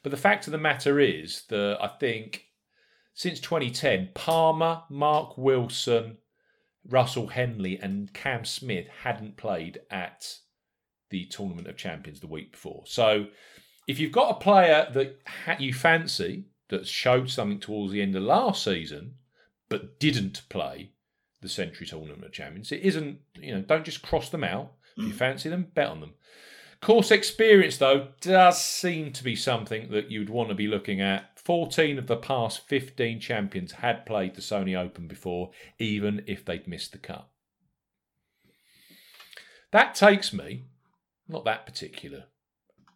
[0.05, 2.45] But the fact of the matter is that I think
[3.12, 6.18] since 2010, Palmer, Mark Wilson,
[6.89, 10.39] Russell Henley, and Cam Smith hadn't played at
[11.14, 12.82] the Tournament of Champions the week before.
[12.86, 13.26] So
[13.86, 18.24] if you've got a player that you fancy that showed something towards the end of
[18.24, 19.14] last season
[19.68, 20.90] but didn't play
[21.40, 24.72] the Sentry Tournament of Champions, it isn't, you know, don't just cross them out.
[24.96, 25.16] If you mm.
[25.16, 26.14] fancy them, bet on them.
[26.80, 31.38] Course experience, though, does seem to be something that you'd want to be looking at.
[31.38, 36.66] 14 of the past 15 champions had played the Sony Open before, even if they'd
[36.66, 37.28] missed the cut.
[39.74, 40.66] That takes me,
[41.29, 42.25] not that particular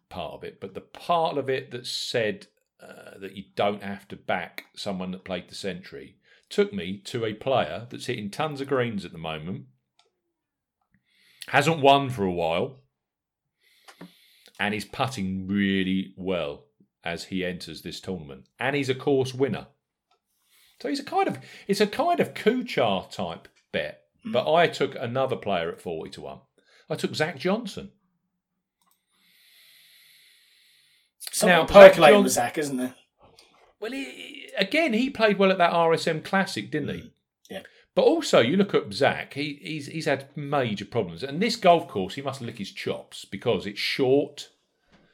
[0.09, 2.47] part of it, but the part of it that said
[2.81, 6.15] uh, that you don't have to back someone that played the Sentry,
[6.49, 9.65] took me to a player that's hitting tons of greens at the moment,
[11.47, 12.81] hasn't won for a while,
[14.59, 16.65] and is putting really well
[17.03, 18.45] as he enters this tournament.
[18.59, 19.67] And he's a course winner.
[20.81, 24.01] So he's a kind of it's a kind of Kuchar type bet.
[24.25, 26.39] But I took another player at forty to one.
[26.89, 27.91] I took Zach Johnson.
[31.39, 32.95] Something Now, percolating with Zach, isn't there?
[33.79, 37.13] Well, he, again, he played well at that RSM Classic, didn't he?
[37.49, 37.61] Yeah.
[37.95, 39.35] But also, you look at Zach.
[39.35, 43.23] He, he's he's had major problems, and this golf course, he must lick his chops
[43.23, 44.49] because it's short.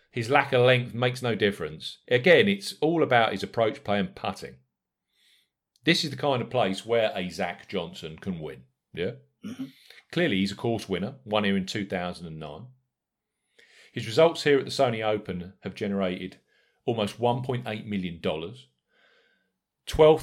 [0.10, 2.00] His lack of length makes no difference.
[2.08, 4.56] Again, it's all about his approach play and putting.
[5.84, 8.64] This is the kind of place where a Zach Johnson can win.
[8.96, 9.12] Yeah.
[9.46, 9.74] Mhm.
[10.12, 11.16] Clearly, he's a course winner.
[11.24, 12.66] Won here in two thousand and nine.
[13.96, 16.36] His results here at the Sony Open have generated
[16.86, 18.20] almost $1.8 million.
[18.20, 18.68] 12th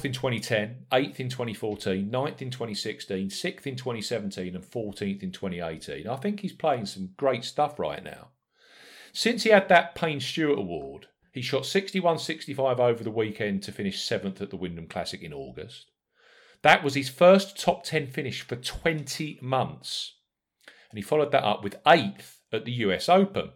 [0.05, 6.07] in 2010, 8th in 2014, 9th in 2016, 6th in 2017, and 14th in 2018.
[6.07, 8.27] I think he's playing some great stuff right now.
[9.11, 13.71] Since he had that Payne Stewart Award, he shot 61 65 over the weekend to
[13.71, 15.89] finish 7th at the Wyndham Classic in August.
[16.61, 20.13] That was his first top 10 finish for 20 months.
[20.91, 23.49] and he followed that up with eighth at the US Open.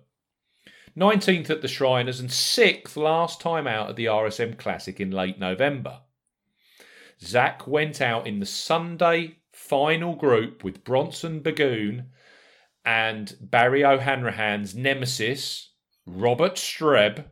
[0.98, 5.38] 19th at the Shriners and 6th last time out at the RSM Classic in late
[5.38, 6.02] November.
[7.22, 12.08] Zach went out in the Sunday final group with Bronson Burgoon
[12.84, 15.72] and Barry O'Hanrahan's nemesis,
[16.08, 17.26] Robert Streb.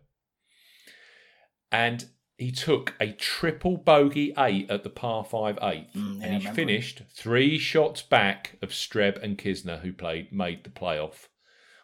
[1.71, 2.05] And
[2.37, 6.49] he took a triple bogey eight at the par five eighth, Mm, yeah, and he
[6.49, 11.29] finished three shots back of Streb and Kisner, who played made the playoff,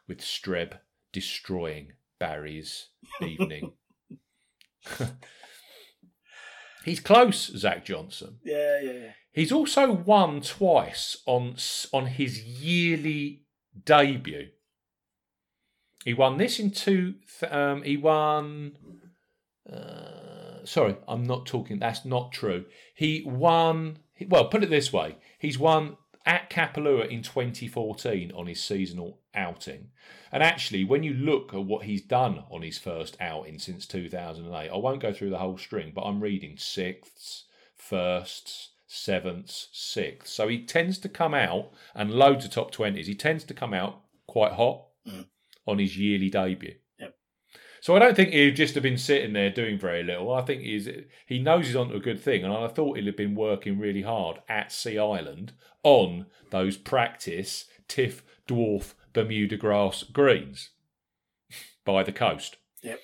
[0.08, 0.74] with Streb
[1.12, 2.88] destroying Barry's
[3.22, 3.74] evening.
[6.86, 8.40] He's close, Zach Johnson.
[8.44, 9.12] Yeah, yeah, yeah.
[9.32, 11.56] He's also won twice on
[11.94, 13.44] on his yearly
[13.86, 14.48] debut.
[16.04, 17.16] He won this in two.
[17.40, 18.78] th- Um, he won.
[19.72, 21.78] Uh, sorry, I'm not talking.
[21.80, 22.66] That's not true.
[22.96, 24.00] He won.
[24.28, 29.90] Well, put it this way: he's won at Kapalua in 2014 on his seasonal outing.
[30.32, 34.70] And actually, when you look at what he's done on his first outing since 2008,
[34.70, 37.46] I won't go through the whole string, but I'm reading sixths,
[37.76, 40.32] firsts, sevenths, sixths.
[40.34, 43.06] So he tends to come out and loads of top 20s.
[43.06, 45.26] He tends to come out quite hot Mm.
[45.66, 46.76] on his yearly debut.
[47.82, 50.32] So I don't think he'd just have been sitting there doing very little.
[50.32, 50.88] I think he's
[51.26, 54.04] he knows he's onto a good thing, and I thought he'd have been working really
[54.04, 55.54] hard at Sea Island
[55.84, 60.70] on those practice Tiff Dwarf Bermuda grass greens
[61.86, 62.58] by the coast.
[62.84, 63.00] Yep.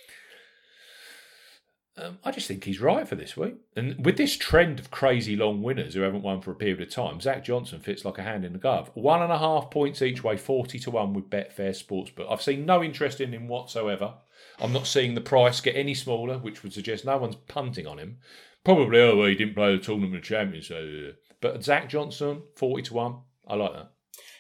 [2.00, 3.56] Um, I just think he's right for this week.
[3.76, 6.92] And with this trend of crazy long winners who haven't won for a period of
[6.92, 8.92] time, Zach Johnson fits like a hand in the glove.
[8.94, 12.32] One and a half points each way, 40 to 1 with Betfair Sportsbook.
[12.32, 14.14] I've seen no interest in him whatsoever.
[14.60, 18.00] I'm not seeing the price get any smaller, which would suggest no one's punting on
[18.00, 18.18] him.
[18.64, 20.68] Probably, oh, well, he didn't play the Tournament of Champions.
[20.68, 23.16] So, uh, but Zach Johnson, 40 to 1.
[23.48, 23.92] I like that.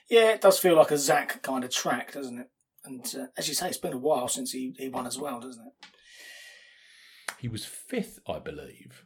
[0.09, 2.49] Yeah, it does feel like a Zach kind of track, doesn't it?
[2.83, 5.39] And uh, as you say, it's been a while since he, he won as well,
[5.39, 5.87] doesn't it?
[7.39, 9.05] He was fifth, I believe.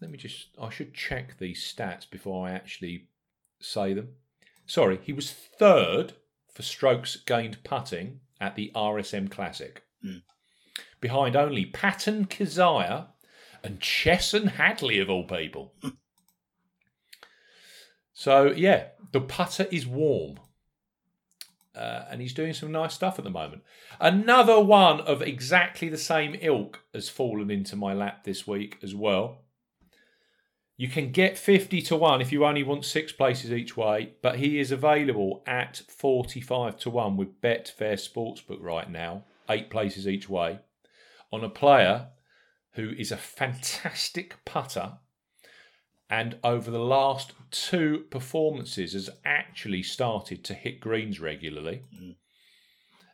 [0.00, 3.08] Let me just, I should check these stats before I actually
[3.60, 4.10] say them.
[4.66, 6.14] Sorry, he was third
[6.52, 9.82] for strokes gained putting at the RSM Classic.
[10.02, 10.18] Hmm.
[11.00, 13.08] Behind only Patton Kizzire
[13.62, 15.74] and Chesson Hadley, of all people.
[18.14, 20.40] so, yeah, the putter is warm.
[21.74, 23.62] Uh, and he's doing some nice stuff at the moment.
[24.00, 28.94] Another one of exactly the same ilk has fallen into my lap this week as
[28.94, 29.42] well.
[30.76, 34.38] You can get 50 to 1 if you only want six places each way, but
[34.38, 40.28] he is available at 45 to 1 with Betfair Sportsbook right now, eight places each
[40.28, 40.58] way,
[41.32, 42.08] on a player
[42.72, 44.98] who is a fantastic putter
[46.08, 51.82] and over the last two performances has actually started to hit greens regularly.
[51.94, 52.16] Mm.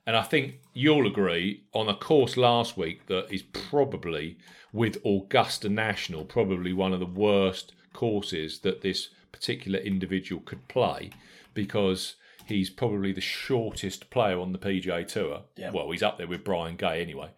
[0.07, 4.37] And I think you'll agree on a course last week that is probably,
[4.73, 11.11] with Augusta National, probably one of the worst courses that this particular individual could play
[11.55, 15.43] because he's probably the shortest player on the PGA Tour.
[15.57, 15.71] Yeah.
[15.71, 17.31] Well, he's up there with Brian Gay anyway.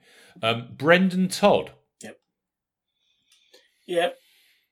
[0.42, 1.72] Um, Brendon Todd.
[2.02, 2.18] Yep.
[3.86, 4.18] Yep.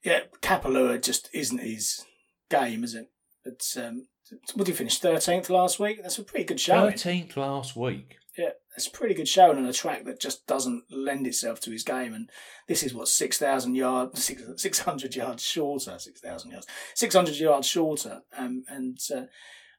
[0.05, 0.21] yeah.
[0.41, 2.05] Kapalua just isn't his
[2.51, 3.11] game, is it?
[3.45, 4.07] But um,
[4.55, 4.99] what did he finish?
[4.99, 6.03] Thirteenth last week.
[6.03, 6.93] That's a pretty good showing.
[6.93, 8.17] 13th last week.
[8.37, 11.71] Yeah, that's a pretty good showing on a track that just doesn't lend itself to
[11.71, 12.15] his game.
[12.15, 12.31] And
[12.67, 15.99] this is what six thousand yards, six six hundred yards shorter.
[15.99, 18.23] Six thousand yards, six hundred yards shorter.
[18.37, 19.25] Um, and uh,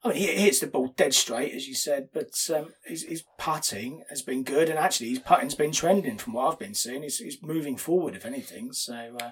[0.03, 2.09] I mean, he hits the ball dead straight, as you said.
[2.13, 6.33] But um, his, his putting has been good, and actually his putting's been trending from
[6.33, 7.03] what I've been seeing.
[7.03, 8.73] He's, he's moving forward, if anything.
[8.73, 9.31] So uh,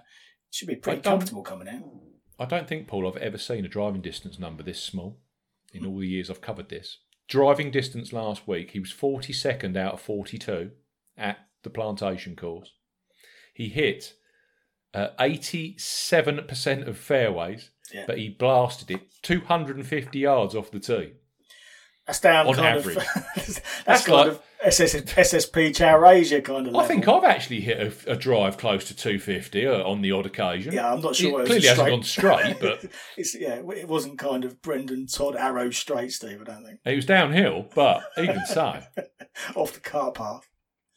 [0.49, 1.83] should be pretty comfortable coming out.
[2.41, 5.19] I don't think, Paul, I've ever seen a driving distance number this small
[5.73, 6.97] in all the years I've covered this.
[7.27, 10.71] Driving distance last week, he was 42nd out of 42
[11.17, 12.71] at the plantation course.
[13.53, 14.13] He hit
[14.93, 18.05] uh, 87% of fairways, Yeah.
[18.07, 21.13] but he blasted it 250 yards off the tee.
[22.07, 22.97] That's down On average.
[22.97, 23.03] of.
[23.35, 26.75] that's, That's kind like- of SS, SSP Chawrasia kind of.
[26.75, 27.07] I think.
[27.07, 30.73] I've actually hit a, a drive close to 250 uh, on the odd occasion.
[30.73, 31.41] Yeah, I'm not sure.
[31.41, 32.85] It it clearly a hasn't gone straight, but
[33.17, 36.41] it's, yeah, it wasn't kind of Brendon Todd arrow straight, Steve.
[36.41, 37.67] I don't think it was downhill.
[37.73, 38.81] But even so.
[39.55, 40.47] off the car path.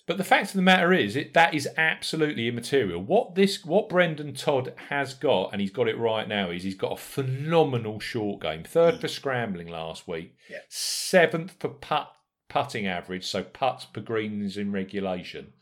[0.07, 3.01] But the fact of the matter is, it, that is absolutely immaterial.
[3.01, 6.75] What this, what Brendon Todd has got, and he's got it right now, is he's
[6.75, 8.65] got a phenomenal short game.
[8.65, 10.59] Third for scrambling last week, Yeah.
[10.69, 12.13] seventh for putt
[12.55, 15.53] putting average, so putts per greens in regulation.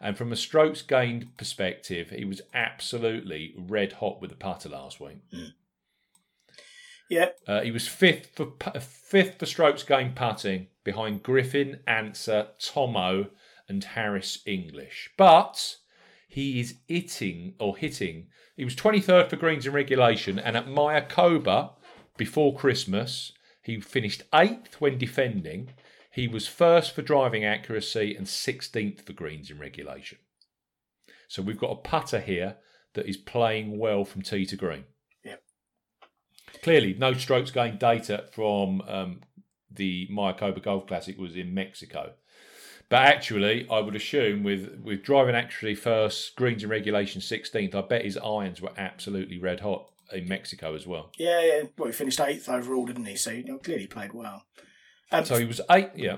[0.00, 5.00] And from a strokes gained perspective, he was absolutely red hot with the putter last
[5.00, 5.18] week.
[7.08, 13.30] Yeah, Uh, he was fifth for fifth for strokes gained putting behind Griffin, Ancer, Tomo,
[13.68, 15.10] and Harris English.
[15.16, 15.76] But
[16.28, 18.28] he is hitting or hitting.
[18.56, 21.70] He was twenty third for greens in regulation, and at Mayakoba
[22.16, 23.32] before Christmas,
[23.62, 25.70] he finished eighth when defending.
[26.16, 30.16] He was first for driving accuracy and sixteenth for greens in regulation.
[31.28, 32.56] So we've got a putter here
[32.94, 34.84] that is playing well from tee to green.
[35.26, 35.42] Yep.
[36.62, 39.20] Clearly, no strokes gained data from um,
[39.70, 42.14] the Mayakoba Golf Classic was in Mexico.
[42.88, 47.82] But actually, I would assume with, with driving accuracy first, greens in regulation 16th, I
[47.82, 51.12] bet his irons were absolutely red hot in Mexico as well.
[51.18, 51.62] yeah, yeah.
[51.76, 53.16] Well, he finished eighth overall, didn't he?
[53.16, 54.44] So you know, clearly played well.
[55.12, 56.16] Um, So he was eight, yeah.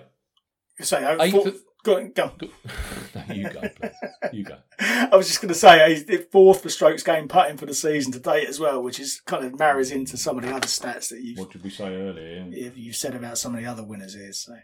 [0.81, 2.23] so uh, eighth fourth, at- go, on, go.
[2.25, 2.33] on.
[3.29, 3.93] no, you go, please.
[4.33, 4.57] You go.
[4.81, 8.13] I was just going to say he's fourth for strokes gained putting for the season
[8.13, 11.11] to date as well, which is kind of marries into some of the other stats
[11.11, 12.47] that you've What did we say earlier?
[12.75, 14.33] you've said about some of the other winners here.
[14.33, 14.57] So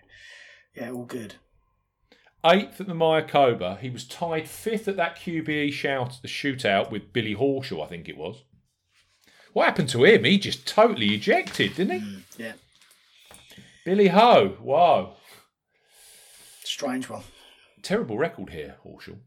[0.75, 1.35] yeah, all good.
[2.47, 3.79] Eighth at the Mayakoba.
[3.79, 8.07] He was tied fifth at that QBE shout, the shootout with Billy Horschel, I think
[8.09, 8.43] it was.
[9.55, 10.25] What happened to him?
[10.25, 12.19] He just totally ejected, didn't he?
[12.37, 12.53] Yeah,
[13.85, 14.57] Billy Ho.
[14.61, 15.15] Wow.
[16.65, 17.23] strange one.
[17.83, 19.19] Terrible record here, Horschel.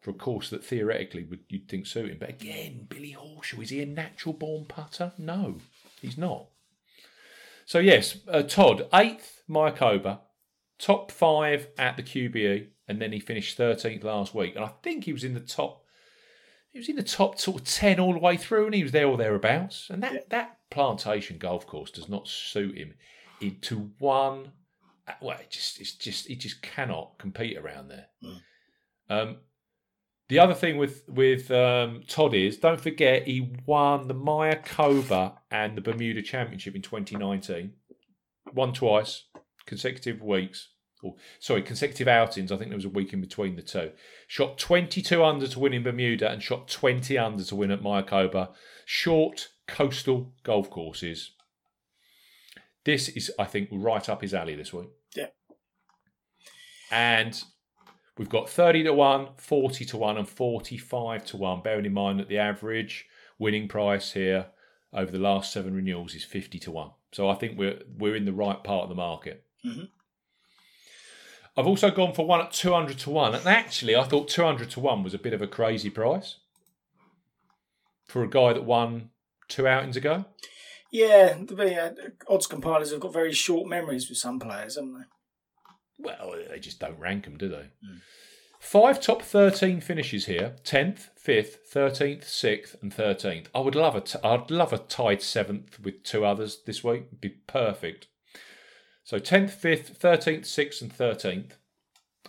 [0.00, 2.18] For a course that theoretically would you'd think suit him.
[2.20, 5.12] But again, Billy Horschel, is he a natural born putter?
[5.16, 5.56] No,
[6.02, 6.48] he's not.
[7.64, 10.18] So yes, uh, Todd, eighth Mayakoba,
[10.78, 14.54] top five at the QBE, and then he finished thirteenth last week.
[14.56, 15.80] And I think he was in the top
[16.70, 18.92] he was in the top sort of ten all the way through, and he was
[18.92, 19.88] there or thereabouts.
[19.88, 20.20] And that, Yeah.
[20.28, 22.94] that plantation golf course does not suit him
[23.44, 24.52] into one.
[25.20, 28.06] Well, it just it's just he just cannot compete around there.
[29.10, 29.36] Um,
[30.28, 35.34] the other thing with with um, Todd is don't forget he won the Maya Mayakoba
[35.50, 37.72] and the Bermuda Championship in 2019.
[38.54, 39.24] Won twice,
[39.66, 40.68] consecutive weeks.
[41.02, 42.50] Or, sorry, consecutive outings.
[42.50, 43.90] I think there was a week in between the two.
[44.26, 48.02] Shot 22 under to win in Bermuda and shot 20 under to win at Maya
[48.02, 48.54] Mayakoba.
[48.86, 51.32] Short coastal golf courses.
[52.84, 54.90] This is, I think, right up his alley this week.
[55.16, 55.28] Yeah.
[56.90, 57.42] And
[58.18, 62.20] we've got 30 to 1, 40 to 1, and 45 to 1, bearing in mind
[62.20, 63.06] that the average
[63.38, 64.46] winning price here
[64.92, 66.90] over the last seven renewals is 50 to 1.
[67.12, 69.44] So I think we're we're in the right part of the market.
[69.64, 69.88] Mhm.
[71.56, 73.34] I've also gone for one at 200 to 1.
[73.34, 76.36] And actually, I thought 200 to 1 was a bit of a crazy price
[78.06, 79.10] for a guy that won
[79.48, 80.24] two outings ago.
[80.94, 81.92] Yeah, the uh,
[82.32, 85.04] odds compilers have got very short memories with some players, haven't they?
[85.98, 87.68] Well, they just don't rank them, do they?
[88.60, 93.46] Five top 13 finishes here 10th, 5th, 13th, 6th, and 13th.
[93.52, 97.06] I would love a t- I'd love a tied 7th with two others this week.
[97.08, 98.06] It'd be perfect.
[99.02, 101.52] So 10th, 5th, 13th, 6th, and 13th.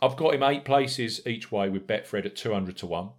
[0.01, 3.09] I've got him eight places each way with Betfred at 200 to 1.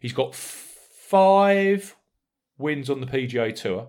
[0.00, 1.96] He's got f- five
[2.56, 3.88] wins on the PGA Tour.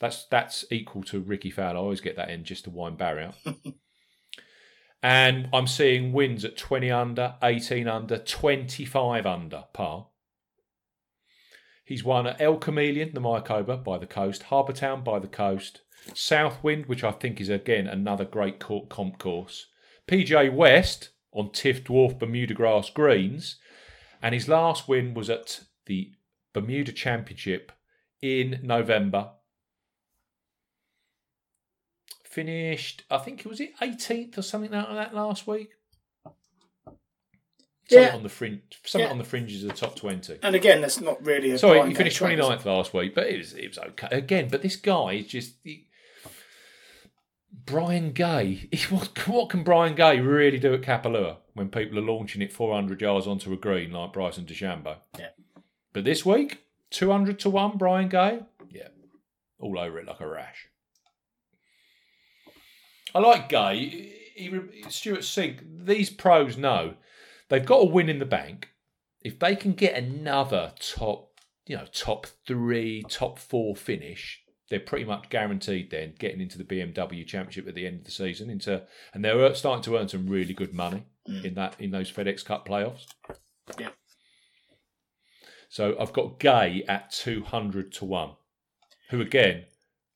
[0.00, 1.78] That's that's equal to Rickie Fowler.
[1.78, 3.34] I always get that in just to wind Barry out.
[5.02, 10.08] and I'm seeing wins at 20 under, 18 under, 25 under par.
[11.84, 15.82] He's won at El Chameleon, the Mayakoba by the coast, Harbour Town by the coast,
[16.14, 19.66] Southwind, which I think is again another great court comp course,
[20.06, 23.56] PGA West on Tiff Dwarf Bermuda Grass Greens,
[24.22, 26.12] and his last win was at the
[26.52, 27.72] Bermuda Championship
[28.22, 29.30] in November.
[32.30, 35.70] Finished, I think it was it 18th or something like that last week.
[36.24, 38.14] Something Yeah.
[38.14, 39.10] on the fringe, something Yeah.
[39.10, 40.38] on the fringes of the top 20.
[40.44, 43.26] And again, that's not really a Sorry, he finished date track, 29th last week, but
[43.26, 44.48] it was it was okay again.
[44.48, 45.88] But this guy is just he,
[47.52, 48.68] Brian Gay.
[48.90, 53.00] What, what can Brian Gay really do at Kapalua when people are launching it 400
[53.00, 54.98] yards onto a green like Bryson DeChambeau?
[55.18, 55.30] Yeah.
[55.92, 56.58] But this week,
[56.90, 58.40] 200 to one, Brian Gay.
[58.70, 58.88] Yeah,
[59.58, 60.68] all over it like a rash.
[63.14, 64.14] I like Gay.
[64.34, 65.84] He, he, Stewart Cink.
[65.84, 66.94] These pros know
[67.48, 68.68] they've got a win in the bank.
[69.22, 74.40] If they can get another top, you know, top three, top four finish,
[74.70, 78.10] they're pretty much guaranteed then getting into the BMW Championship at the end of the
[78.10, 78.48] season.
[78.48, 78.82] Into
[79.12, 81.44] and they're uh, starting to earn some really good money mm.
[81.44, 83.06] in that in those FedEx Cup playoffs.
[83.78, 83.90] Yeah.
[85.68, 88.30] So I've got Gay at two hundred to one,
[89.10, 89.64] who again,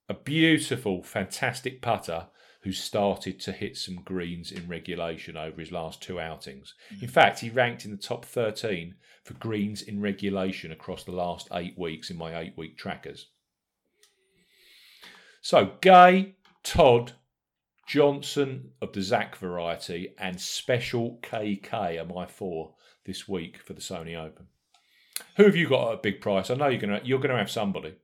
[0.08, 2.28] a beautiful, fantastic putter
[2.64, 6.74] who started to hit some greens in regulation over his last two outings.
[6.90, 7.10] In mm.
[7.10, 11.78] fact, he ranked in the top 13 for greens in regulation across the last eight
[11.78, 13.28] weeks in my eight week trackers.
[15.42, 17.12] So Gay, Todd,
[17.86, 23.82] Johnson of the Zach variety, and Special KK are my four this week for the
[23.82, 24.46] Sony Open.
[25.36, 26.48] Who have you got at a big price?
[26.48, 27.96] I know you're gonna you're gonna have somebody.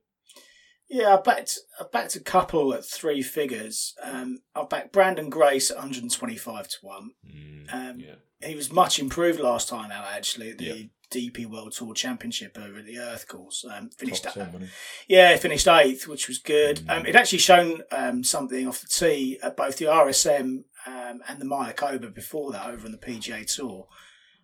[0.93, 3.95] Yeah, I backed I backed a couple at three figures.
[4.03, 7.11] Um, I backed Branden Grace at 125 to one.
[7.25, 8.15] Mm, Um, yeah.
[8.45, 10.83] He was much improved last time out, actually, at the Yeah.
[11.11, 13.63] DP World Tour Championship over at the Earth Course.
[13.69, 14.71] Um, finished Top 10, wasn't?
[15.07, 16.77] Yeah, finished eighth, which was good.
[16.79, 16.89] Mm.
[16.99, 21.39] Um, it actually shown um, something off the tee at both the RSM um, and
[21.39, 23.87] the Mayakoba before that over on the PGA Tour,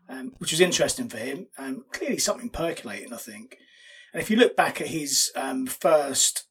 [0.10, 1.48] um, which was interesting for him.
[1.58, 3.58] Um, clearly, something percolating, I think.
[4.18, 6.47] And if you look back at his um, first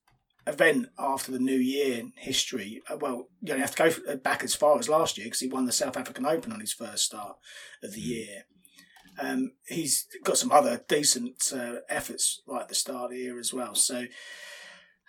[0.47, 4.15] event after the New Year in history, uh, well, you don't have to go uh,
[4.15, 6.73] back as far as last year because he won the South African Open on his
[6.73, 7.39] first start
[7.83, 8.45] of the year.
[9.19, 13.75] Um, he's got some other decent uh, efforts right at the start here as well.
[13.75, 14.05] So,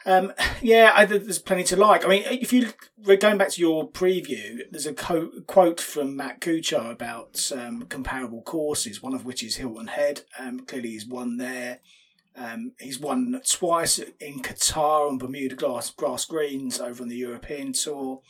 [0.08, 2.06] um, yeah, I, there's plenty to like.
[2.06, 6.42] I mean, if you going back to your preview, there's a co- quote from Matt
[6.42, 10.22] Kuchar about um, comparable courses, one of which is Hilton Head.
[10.40, 11.82] Um, clearly, he's won there.
[12.38, 17.74] Um, he's won twice in Qatar on Bermuda grass, grass greens over on the European
[17.74, 18.22] Tour.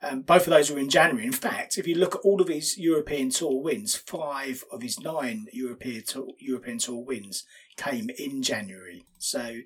[0.00, 1.26] Um, both of those were in January.
[1.26, 5.00] In fact, if you look at all of his European Tour wins, five of his
[5.00, 7.44] nine European Tour, European Tour wins
[7.76, 9.04] came in January.
[9.18, 9.58] So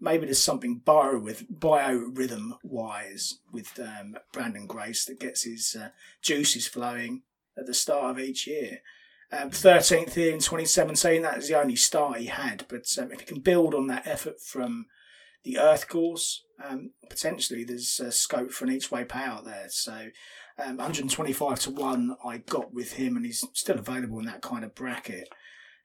[0.00, 5.90] maybe there's something bio with biorhythm wise with um, Branden Grace that gets his uh,
[6.20, 7.22] juices flowing
[7.56, 8.80] at the start of each year.
[9.32, 12.64] Um, 13th here in 2017, that is the only start he had.
[12.68, 14.86] But um, if he can build on that effort from
[15.42, 19.66] the Earth course, um, potentially there's uh, scope for an each way payout there.
[19.68, 20.08] So
[20.58, 24.64] um, 125 to 1 I got with him, and he's still available in that kind
[24.64, 25.28] of bracket.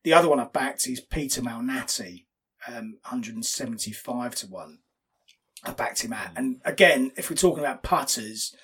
[0.03, 2.25] The other one I've backed is Peter Malnati,
[2.67, 4.79] um, 175 to 1.
[5.63, 6.31] I backed him at.
[6.35, 8.55] And again, if we're talking about putters,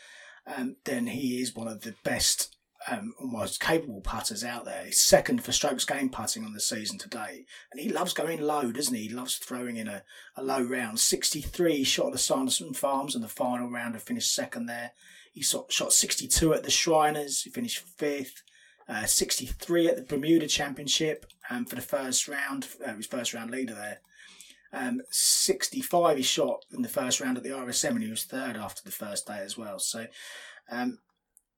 [0.47, 2.56] um, then he is one of the best
[2.89, 4.85] um, most capable putters out there.
[4.85, 7.45] He's second for strokes gained putting on the season today.
[7.71, 9.07] And he loves going low, doesn't he?
[9.07, 10.03] He loves throwing in a,
[10.35, 10.99] a low round.
[10.99, 14.91] 63 shot at the Sanderson Farms in the final round and finished second there.
[15.33, 17.43] He shot, shot 62 at the Shriners.
[17.43, 18.43] He finished fifth.
[18.89, 22.67] Uh, 63 at the Bermuda Championship um, for the first round.
[22.85, 23.99] Uh, his first round leader there.
[24.71, 28.55] Um, 65 he shot in the first round at the RSM and he was third
[28.55, 29.79] after the first day as well.
[29.79, 30.07] So,
[30.69, 30.99] um,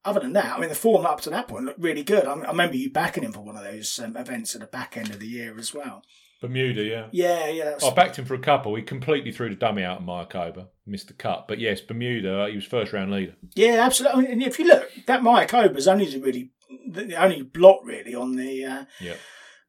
[0.06, 2.26] other than that, I mean, the form up to that point looked really good.
[2.26, 4.96] I, I remember you backing him for one of those um, events at the back
[4.98, 6.04] end of the year as well.
[6.42, 7.08] Bermuda, yeah.
[7.12, 7.76] Yeah, yeah.
[7.86, 8.74] I backed him for a couple.
[8.76, 11.50] He completely threw the dummy out of Mayakoba, missed the cut.
[11.50, 13.36] But yes, Bermuda, he was first round leader.
[13.56, 14.28] Yeah, absolutely.
[14.32, 16.52] And if you look, that Mayakoba's only the really
[16.88, 19.16] the only blot really on the uh, Yeah.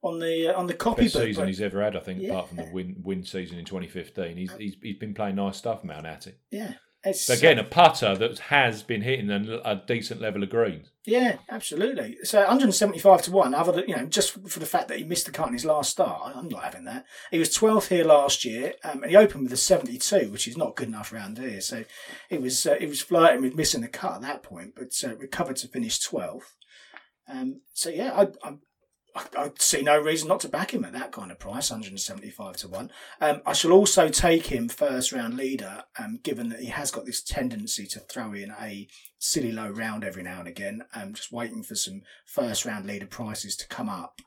[0.02, 1.22] on the uh, on the copy Best book.
[1.24, 2.30] season he's ever had, I think, Yeah.
[2.34, 4.36] apart from the win win season in 2015.
[4.36, 6.34] He's, he's he's been playing nice stuff, Malnati.
[6.52, 10.90] yeah, it's, again, a putter that has been hitting a, a decent level of greens.
[11.06, 12.18] Yeah, absolutely.
[12.24, 15.24] So 175 to 1, other than, you know, just for the fact that he missed
[15.24, 17.06] the cut in his last start, I'm not having that.
[17.30, 20.58] He was 12th here last year, um, and he opened with a 72, which is
[20.58, 21.62] not good enough around here.
[21.62, 21.84] So
[22.28, 25.16] it was uh, it was flirting with missing the cut at that point, but uh,
[25.16, 26.52] recovered to finish 12th.
[27.28, 28.54] Um, so yeah, I, I,
[29.14, 32.56] I, I see no reason not to back him at that kind of price, 175
[32.58, 32.90] to 1.
[33.20, 37.06] Um, I shall also take him first round leader, um, given that he has got
[37.06, 38.88] this tendency to throw in a
[39.18, 40.84] silly low round every now and again.
[40.94, 44.20] Um, just waiting for some first round leader prices to come up.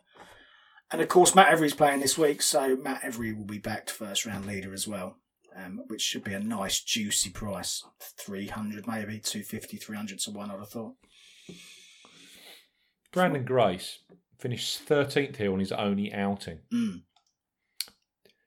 [0.91, 4.25] And of course, Matt Every's playing this week, so Matt Every will be backed first
[4.25, 5.17] round leader as well,
[5.55, 7.83] um, which should be a nice juicy price.
[7.99, 10.93] 300 maybe, 250, 300 to 1, I'd have thought.
[13.11, 13.99] Branden Grace
[14.43, 16.59] finished 13th here on his only outing.
[16.71, 17.03] Mm.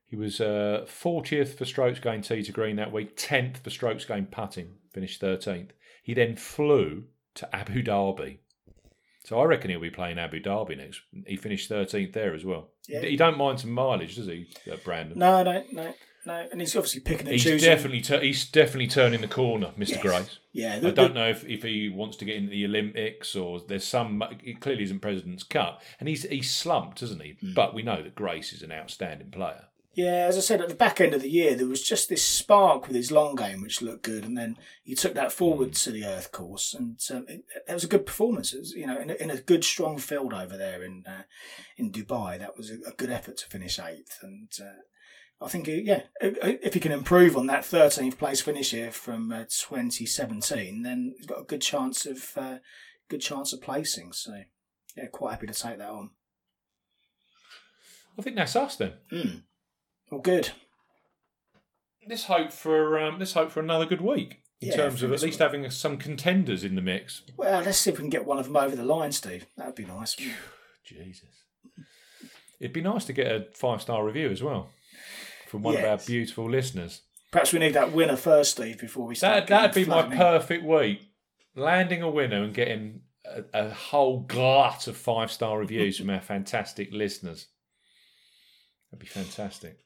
[0.04, 4.04] He was uh, 40th for strokes gained tee to green that week, 10th for strokes
[4.04, 5.70] gained putting, finished 13th.
[6.02, 7.04] He then flew
[7.36, 8.40] to Abu Dhabi.
[9.24, 11.00] So I reckon he'll be playing Abu Dhabi next.
[11.26, 12.68] He finished 13th there as well.
[12.86, 13.00] Yeah.
[13.00, 15.16] He don't mind some mileage, does he, uh, Branden?
[15.16, 15.94] No, no, no,
[16.26, 16.46] no.
[16.50, 17.68] And he's obviously picking and He's choosing.
[17.68, 19.90] definitely tu- he's definitely turning the corner, Mr.
[19.90, 20.02] Yes.
[20.02, 20.38] Grace.
[20.52, 23.86] yeah, I don't know if, if he wants to get into the Olympics or there's
[23.86, 24.22] some.
[24.44, 27.36] It clearly isn't President's Cup, and he's he's slumped, isn't he?
[27.40, 27.54] Hmm.
[27.54, 29.64] But we know that Grace is an outstanding player.
[29.94, 32.22] Yeah, as I said, at the back end of the year, there was just this
[32.22, 35.90] spark with his long game, which looked good, and then he took that forward to
[35.90, 38.52] the Earth course, and um, it, it was a good performance.
[38.52, 41.22] It was, you know, in a, in a good, strong field over there in uh,
[41.78, 42.38] in Dubai.
[42.38, 44.82] That was a, a good effort to finish eighth, and uh,
[45.40, 49.30] I think, uh, yeah, if he can improve on that 13th place finish here from
[49.30, 52.58] uh, 2017, then he's got a good chance of uh,
[53.10, 54.12] good chance of placing.
[54.12, 54.32] So,
[54.96, 56.10] yeah, quite happy to take that on.
[58.18, 58.94] I think that's us then.
[59.12, 59.42] Mm.
[60.10, 60.52] Well, good.
[62.08, 65.20] let's hope for um, let's hope for another good week in Yeah, terms of at
[65.20, 67.22] least having some contenders in the mix.
[67.36, 69.46] Well, let's see if we can get one of them over the line, Steve.
[69.58, 70.16] That'd be nice.
[70.82, 71.44] Jesus,
[72.58, 74.70] it'd be nice to get a five star review as well
[75.56, 77.02] from one of our beautiful listeners.
[77.32, 79.46] Perhaps we need that winner first, Steve, before we start.
[79.46, 81.08] That that'd be my perfect week.
[81.54, 86.20] Landing a winner and getting a, a whole glut of five star reviews from our
[86.34, 87.48] fantastic listeners.
[88.90, 89.78] That'd be fantastic.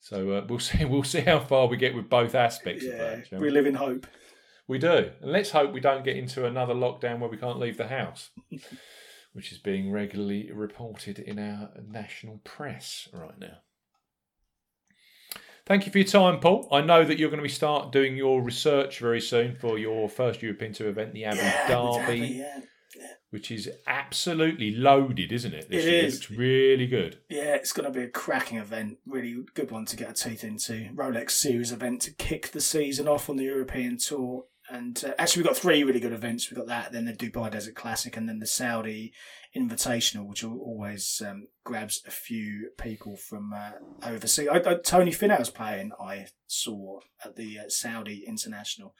[0.00, 0.84] So uh, we'll see.
[0.84, 3.32] We'll see how far we get with both aspects of Yeah, that.
[3.32, 3.50] we we?
[3.50, 4.06] live in hope.
[4.68, 7.76] We do, and let's hope we don't get into another lockdown where we can't leave
[7.76, 8.30] the house,
[9.32, 13.58] which is being regularly reported in our national press right now.
[15.66, 16.68] Thank you for your time, Paul.
[16.70, 20.08] I know that you're going to be start doing your research very soon for your
[20.08, 22.60] first European Tour event, the Abu Yeah, Dhabi, Abu Dhabi, yeah.
[23.30, 25.68] which is absolutely loaded, isn't it?
[25.68, 26.04] This It year?
[26.04, 26.14] is.
[26.14, 27.18] looks really good.
[27.28, 28.98] Yeah, it's going to be a cracking event.
[29.06, 30.88] Really good one to get our teeth into.
[30.94, 34.44] Rolex Series event to kick the season off on the European Tour.
[34.70, 36.48] And uh, actually, we've got three really good events.
[36.50, 39.12] We've got that, then the Dubai Desert Classic, and then the Saudi
[39.56, 43.72] Invitational, which always um, grabs a few people from uh,
[44.04, 44.48] overseas.
[44.48, 48.94] I, I, Tony Finau's playing, I saw at the uh, Saudi International.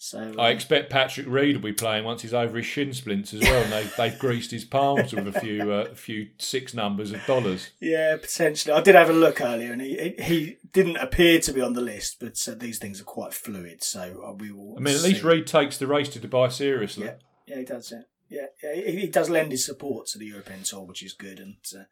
[0.00, 3.34] So I uh, expect Patrick Reed will be playing once he's over his shin splints
[3.34, 6.72] as well, and they've, they've greased his palms with a few uh, a few six
[6.72, 7.70] numbers of dollars.
[7.80, 8.72] Yeah, potentially.
[8.72, 11.80] I did have a look earlier, and he he didn't appear to be on the
[11.80, 12.18] list.
[12.20, 14.76] But uh, these things are quite fluid, so uh, we will.
[14.76, 15.26] I mean, at least see.
[15.26, 17.06] Reed takes the race to Dubai seriously.
[17.06, 17.14] Yeah,
[17.48, 17.90] yeah, he does.
[17.90, 21.38] Yeah, yeah, yeah he, does lend his support to the European Tour, which is good.
[21.38, 21.84] And uh,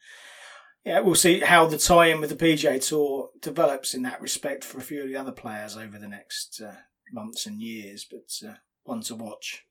[0.85, 4.79] yeah, we'll see how the tie-in with the PGA Tour develops in that respect for
[4.79, 6.77] a few of the other players over the next uh,
[7.13, 8.07] months and years.
[8.09, 9.65] But uh, one to watch.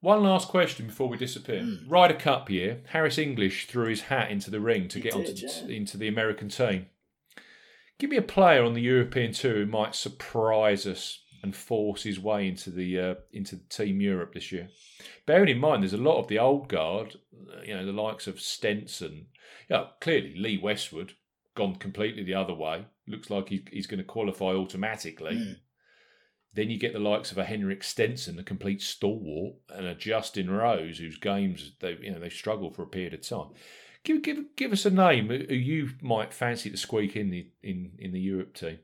[0.00, 1.66] One last question before we disappear.
[1.88, 5.30] Ryder Cup year, Harris English threw his hat into the ring to He get did,
[5.30, 5.76] onto yeah.
[5.76, 6.86] into the American team.
[7.98, 12.18] Give me a player on the European tour who might surprise us and force his
[12.18, 14.66] way into the uh, into Team Europe this year.
[15.26, 17.16] Bearing in mind, there's a lot of the old guard,
[17.52, 19.26] uh, you know, the likes of Stenson.
[19.68, 21.12] Yeah, clearly Lee Westwood
[21.54, 22.86] gone completely the other way.
[23.06, 25.34] Looks like he, he's going to qualify automatically.
[25.34, 25.56] Mm.
[26.54, 30.50] Then you get the likes of a Henrik Stenson, a complete stalwart, and a Justin
[30.50, 33.48] Rose, whose games they you know they struggled for a period of time.
[34.02, 37.48] Give give give us a name who who you might fancy to squeak in the
[37.62, 38.78] in, in the Europe team.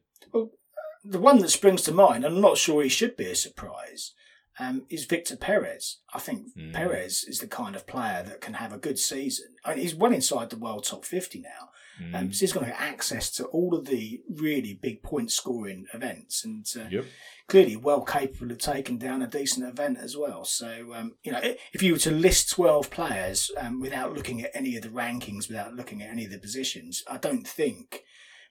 [1.04, 4.12] The one that springs to mind, and I'm not sure he should be a surprise,
[4.58, 5.98] um, is Victor Perez.
[6.12, 6.74] I think Mm.
[6.74, 9.54] Perez is the kind of player that can have a good season.
[9.64, 11.70] I mean, he's well inside the world top 50 now.
[12.02, 12.14] Mm.
[12.14, 15.86] Um, so he's going to get access to all of the really big point scoring
[15.94, 17.04] events and uh, Yep.
[17.46, 20.44] clearly well capable of taking down a decent event as well.
[20.44, 21.40] So, um, you know,
[21.72, 25.48] if you were to list 12 players um, without looking at any of the rankings,
[25.48, 28.02] without looking at any of the positions, I don't think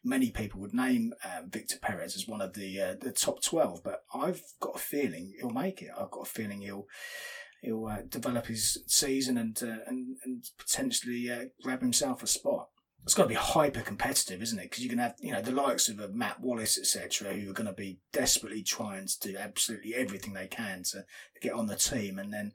[0.04, 3.82] many people would name um, Victor Perez as one of the uh, the top 12.
[3.84, 5.90] But I've got a feeling he'll make it.
[5.98, 6.86] I've got a feeling he'll.
[7.62, 12.70] He'll uh, develop his season and uh, and and potentially uh, grab himself a spot
[13.04, 14.70] It's got to be hyper competitive, isn't it?
[14.70, 17.54] Because you can have, you know, the likes of uh, Matt Wallace, etc., who are
[17.54, 21.68] going to be desperately trying to do absolutely everything they can to, to get on
[21.68, 22.52] the team, and then,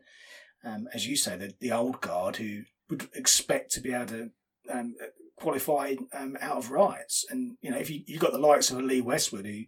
[0.64, 4.30] um, as you say, the, the old guard who would expect to be able to
[4.72, 4.94] um,
[5.36, 8.78] qualify um, out of rights, and you know, if you you've got the likes of
[8.78, 9.62] a Lee Westwood who.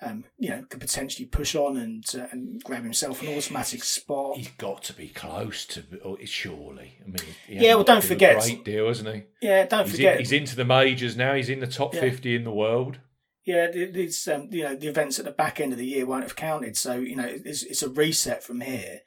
[0.00, 4.36] Um, you know, could potentially push on and uh, and grab himself an automatic spot.
[4.36, 6.98] He's got to be close to, or surely.
[7.04, 9.24] I mean, Yeah, well, don't forget- great deal, isn't he?
[9.42, 10.12] Yeah, don't He's, forget.
[10.12, 11.34] in, he's into the majors now.
[11.34, 12.00] He's in the top Yeah.
[12.02, 13.00] fifty in the world.
[13.44, 16.22] Yeah, these um, you know the events at the back end of the year won't
[16.22, 19.00] have counted, so you know it's, it's a reset from here,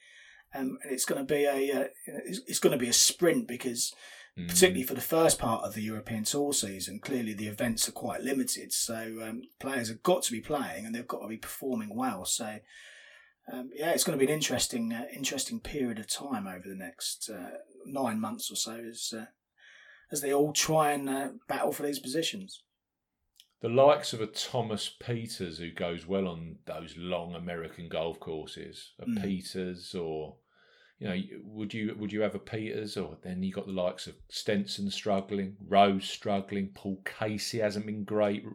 [0.53, 3.47] um, and it's going to be a uh, it's, it's going to be a sprint
[3.47, 3.93] because
[4.39, 4.47] Mm.
[4.47, 8.21] particularly for the first part of the European Tour season, clearly the events are quite
[8.21, 11.93] limited, so um, players have got to be playing and they've got to be performing
[11.95, 12.23] well.
[12.23, 12.59] So
[13.51, 16.75] um, yeah, it's going to be an interesting uh, interesting period of time over the
[16.75, 19.25] next uh, nine months or so as uh,
[20.11, 22.63] as they all try and uh, battle for these positions.
[23.61, 28.93] the likes of a Thomas Pieters who goes well on those long American golf courses,
[28.99, 29.21] a Mm.
[29.23, 30.37] Pieters or
[31.01, 34.05] you know, would you would you have a Pieters or then you got the likes
[34.05, 38.45] of Stenson struggling, Rose struggling, Paul Casey hasn't been great,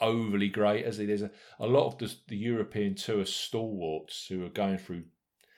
[0.00, 1.06] overly great as he.
[1.06, 5.02] There's a, a lot of the, the European tour stalwarts who are going through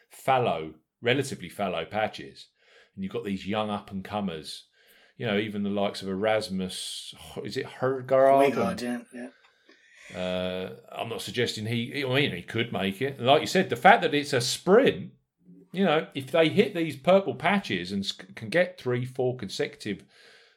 [0.09, 0.73] fallow,
[1.03, 2.47] relatively fallow patches,
[2.95, 4.65] and you've got these young up and comers.
[5.19, 7.15] You know, even the likes of Erasmus,
[7.45, 7.67] is it?
[8.51, 10.19] Wingard, yeah, yeah.
[10.19, 12.03] Uh, I'm not suggesting he.
[12.03, 13.21] I mean, he could make it.
[13.21, 15.11] Like you said, the fact that it's a sprint,
[15.75, 20.05] you know, if they hit these purple patches and can get three, four consecutive,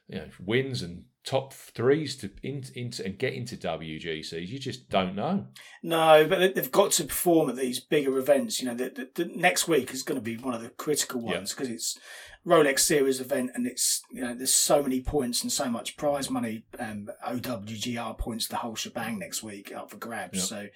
[0.08, 4.46] you know, wins and top threes to in, into and get into WGCs.
[4.48, 5.46] You just don't know.
[5.82, 8.60] No, but they- they've got to perform at these bigger events.
[8.60, 11.20] You know, the, the, the next week is going to be one of the critical
[11.20, 11.98] ones because it's
[12.46, 16.30] Rolex Series event, and it's you know there's so many points and so much prize
[16.30, 20.38] money, um, OWGR points, the whole shebang next week up for grabs.
[20.38, 20.44] Yeah.
[20.44, 20.66] So,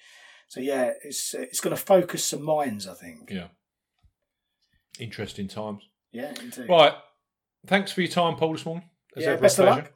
[0.49, 3.31] so yeah, it's it's going to focus some minds, I think.
[3.31, 3.47] Yeah.
[4.99, 5.83] Interesting times.
[6.11, 6.69] Yeah, indeed.
[6.69, 6.93] Right.
[7.65, 8.89] Thanks for your time, Paul, this morning.
[9.15, 9.91] As Yeah, ever, best of luck.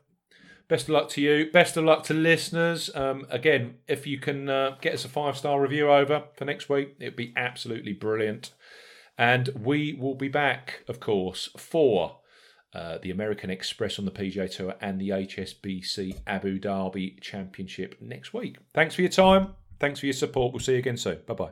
[0.68, 1.50] Best of luck to you.
[1.52, 2.94] Best of luck to listeners.
[2.94, 6.70] Um, again, if you can uh, get us a five star review over for next
[6.70, 8.52] week, it'd be absolutely brilliant.
[9.18, 12.20] And we will be back, of course, for
[12.74, 18.34] uh, the American Express on the PGA Tour and the HSBC Abu Dhabi Championship next
[18.34, 18.58] week.
[18.74, 19.54] Thanks for your time.
[19.80, 20.54] Thanks for your support.
[20.54, 21.20] We'll see you again soon.
[21.26, 21.52] Bye bye.